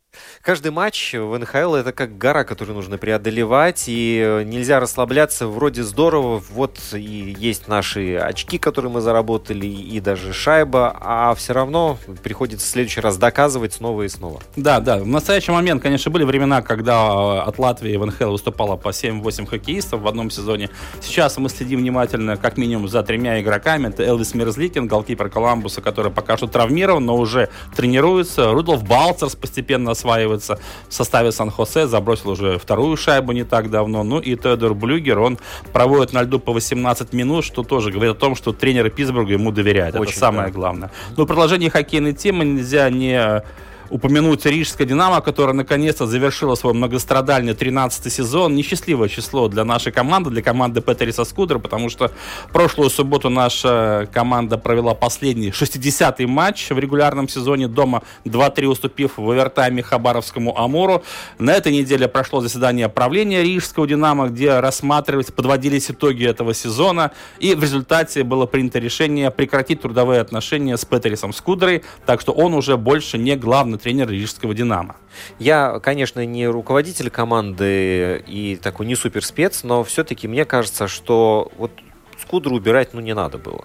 [0.49, 5.47] Каждый матч в НХЛ это как гора, которую нужно преодолевать, и нельзя расслабляться.
[5.47, 11.53] Вроде здорово, вот и есть наши очки, которые мы заработали, и даже шайба, а все
[11.53, 14.41] равно приходится в следующий раз доказывать снова и снова.
[14.57, 14.97] Да, да.
[14.97, 20.01] В настоящий момент, конечно, были времена, когда от Латвии в НХЛ выступало по 7-8 хоккеистов
[20.01, 20.71] в одном сезоне.
[21.03, 23.89] Сейчас мы следим внимательно как минимум за тремя игроками.
[23.89, 28.45] Это Элвис Мерзликин, голкипер Коламбуса, который пока что травмирован, но уже тренируется.
[28.45, 30.59] Рудolf Балцерс постепенно осваивает осваивается
[30.89, 34.03] в составе Сан-Хосе, забросил уже вторую шайбу не так давно.
[34.03, 35.39] Ну и Теодор Блюгер, он
[35.73, 39.53] проводит на льду по 18 минут, что тоже говорит о том, что тренеры Питтсбурга ему
[39.53, 39.97] доверяют.
[39.97, 40.55] Очень, Это самое да.
[40.55, 40.91] главное.
[41.17, 43.43] Но в продолжении хоккейной темы нельзя не
[43.91, 48.55] упомянуть Рижское «Динамо», которое наконец-то завершило свой многострадальный 13 сезон.
[48.55, 52.11] Несчастливое число для нашей команды, для команды Петериса Скудера, потому что
[52.53, 59.31] прошлую субботу наша команда провела последний 60-й матч в регулярном сезоне дома 2-3 уступив в
[59.31, 61.03] овертайме Хабаровскому «Амуру».
[61.39, 67.55] На этой неделе прошло заседание правления Рижского «Динамо», где рассматривались, подводились итоги этого сезона, и
[67.55, 72.77] в результате было принято решение прекратить трудовые отношения с Петерисом Скудерой, так что он уже
[72.77, 74.97] больше не главный тренер рижского «Динамо».
[75.39, 81.73] Я, конечно, не руководитель команды и такой не суперспец, но все-таки мне кажется, что вот
[82.21, 83.65] Скудру убирать ну не надо было.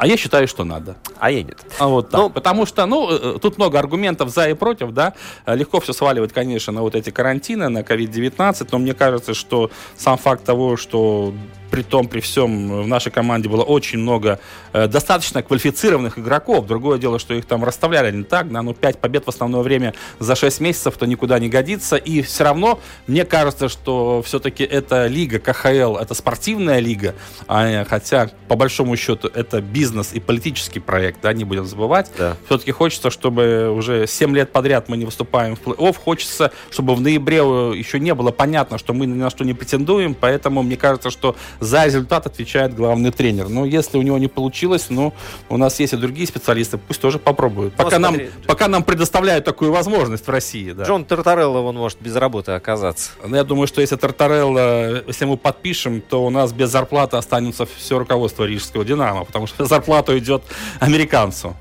[0.00, 0.96] А я считаю, что надо.
[1.18, 1.58] А я нет.
[1.78, 2.20] А вот так.
[2.20, 5.14] Ну, потому что, ну, э, тут много аргументов за и против, да.
[5.46, 10.16] Легко все сваливать, конечно, на вот эти карантины, на COVID-19, но мне кажется, что сам
[10.16, 11.34] факт того, что
[11.70, 14.40] при том, при всем, в нашей команде было очень много
[14.72, 16.66] э, достаточно квалифицированных игроков.
[16.66, 19.94] Другое дело, что их там расставляли не так, да, но 5 побед в основное время
[20.18, 21.96] за 6 месяцев, то никуда не годится.
[21.96, 27.14] И все равно, мне кажется, что все-таки эта лига КХЛ, это спортивная лига,
[27.46, 32.10] а, хотя, по большому счету, это бизнес и политический проект, да, не будем забывать.
[32.16, 32.36] Да.
[32.46, 35.96] Все-таки хочется, чтобы уже 7 лет подряд мы не выступаем в плей-офф.
[35.98, 40.14] Хочется, чтобы в ноябре еще не было понятно, что мы ни на что не претендуем,
[40.14, 43.48] поэтому мне кажется, что за результат отвечает главный тренер.
[43.48, 45.12] Но если у него не получилось, ну,
[45.48, 47.74] у нас есть и другие специалисты, пусть тоже попробуют.
[47.76, 48.16] Ну, пока, нам,
[48.46, 50.72] пока нам предоставляют такую возможность в России.
[50.72, 50.84] Да.
[50.84, 53.10] Джон Тартарелло, он может без работы оказаться.
[53.24, 57.66] Ну, я думаю, что если Тартарелло, если мы подпишем, то у нас без зарплаты останется
[57.66, 60.42] все руководство Рижского Динамо, потому что зарплата идет
[60.80, 61.56] американцу.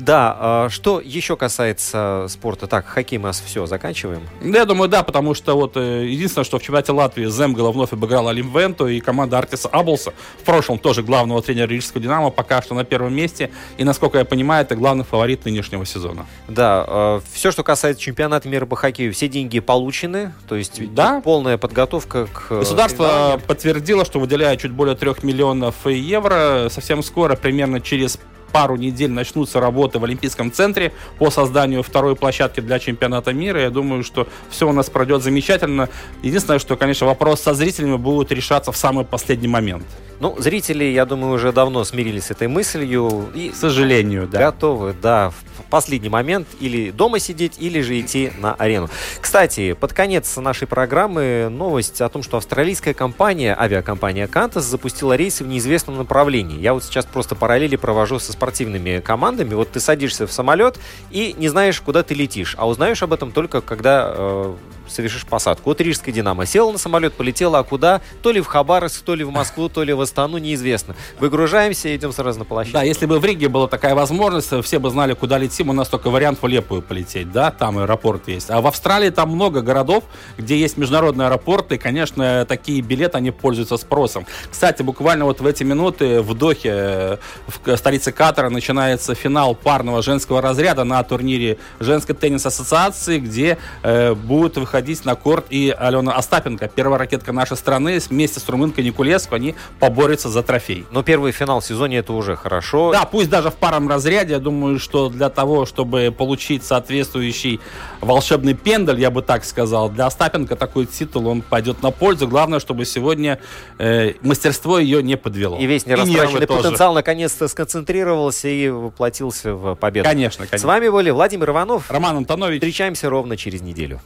[0.00, 2.66] Да, а, что еще касается спорта?
[2.66, 4.22] Так, хоккей мы все заканчиваем.
[4.42, 8.28] Я думаю, да, потому что вот э, единственное, что в чемпионате Латвии Земгала вновь обыграл
[8.28, 12.84] Олимвенту и команда Артиса Аблса, в прошлом тоже главного тренера Рижского Динамо, пока что на
[12.84, 13.50] первом месте.
[13.76, 16.26] И, насколько я понимаю, это главный фаворит нынешнего сезона.
[16.48, 21.20] Да, а, все, что касается чемпионата мира по хоккею, все деньги получены, то есть да?
[21.20, 22.46] полная подготовка к...
[22.50, 26.68] Э, Государство подтвердило, что выделяет чуть более трех миллионов евро.
[26.70, 28.18] Совсем скоро, примерно через
[28.52, 33.60] пару недель начнутся работы в Олимпийском центре по созданию второй площадки для чемпионата мира.
[33.60, 35.88] Я думаю, что все у нас пройдет замечательно.
[36.22, 39.84] Единственное, что, конечно, вопрос со зрителями будет решаться в самый последний момент.
[40.20, 44.38] Ну, зрители, я думаю, уже давно смирились с этой мыслью и, к сожалению, да.
[44.38, 48.90] готовы, да, в последний момент или дома сидеть, или же идти на арену.
[49.18, 55.42] Кстати, под конец нашей программы новость о том, что австралийская компания, авиакомпания Qantas, запустила рейсы
[55.42, 56.60] в неизвестном направлении.
[56.60, 59.52] Я вот сейчас просто параллели провожу со спортивными командами.
[59.52, 60.78] Вот ты садишься в самолет
[61.10, 64.54] и не знаешь, куда ты летишь, а узнаешь об этом только когда э,
[64.90, 65.70] совершишь посадку.
[65.70, 68.00] Вот Рижская «Динамо» села на самолет, полетела, а куда?
[68.22, 70.94] То ли в Хабаровск, то ли в Москву, то ли в Астану, неизвестно.
[71.18, 72.78] Выгружаемся и идем сразу на площадку.
[72.78, 75.70] Да, если бы в Риге была такая возможность, все бы знали, куда летим.
[75.70, 78.50] У нас только вариант в Лепую полететь, да, там аэропорт есть.
[78.50, 80.04] А в Австралии там много городов,
[80.36, 84.26] где есть международные аэропорты, и, конечно, такие билеты, они пользуются спросом.
[84.50, 90.40] Кстати, буквально вот в эти минуты в Дохе, в столице Катара, начинается финал парного женского
[90.40, 96.68] разряда на турнире женской теннис-ассоциации, где э, будут выходить выходить на корт и Алена Остапенко,
[96.74, 100.86] первая ракетка нашей страны, вместе с румынкой Никулеску, они по борется за трофей.
[100.90, 102.92] Но первый финал в сезоне это уже хорошо.
[102.92, 107.60] Да, пусть даже в паром разряде, я думаю, что для того, чтобы получить соответствующий
[108.00, 112.26] волшебный пендаль, я бы так сказал, для Остапенко такой титул, он пойдет на пользу.
[112.26, 113.38] Главное, чтобы сегодня
[113.78, 115.58] э, мастерство ее не подвело.
[115.58, 120.08] И весь нерастраченный потенциал наконец-то сконцентрировался и воплотился в победу.
[120.08, 120.58] Конечно, конечно.
[120.58, 121.90] С вами были Владимир Иванов.
[121.90, 122.62] Роман Антонович.
[122.62, 124.00] Встречаемся ровно через неделю.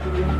[0.00, 0.39] Thank you.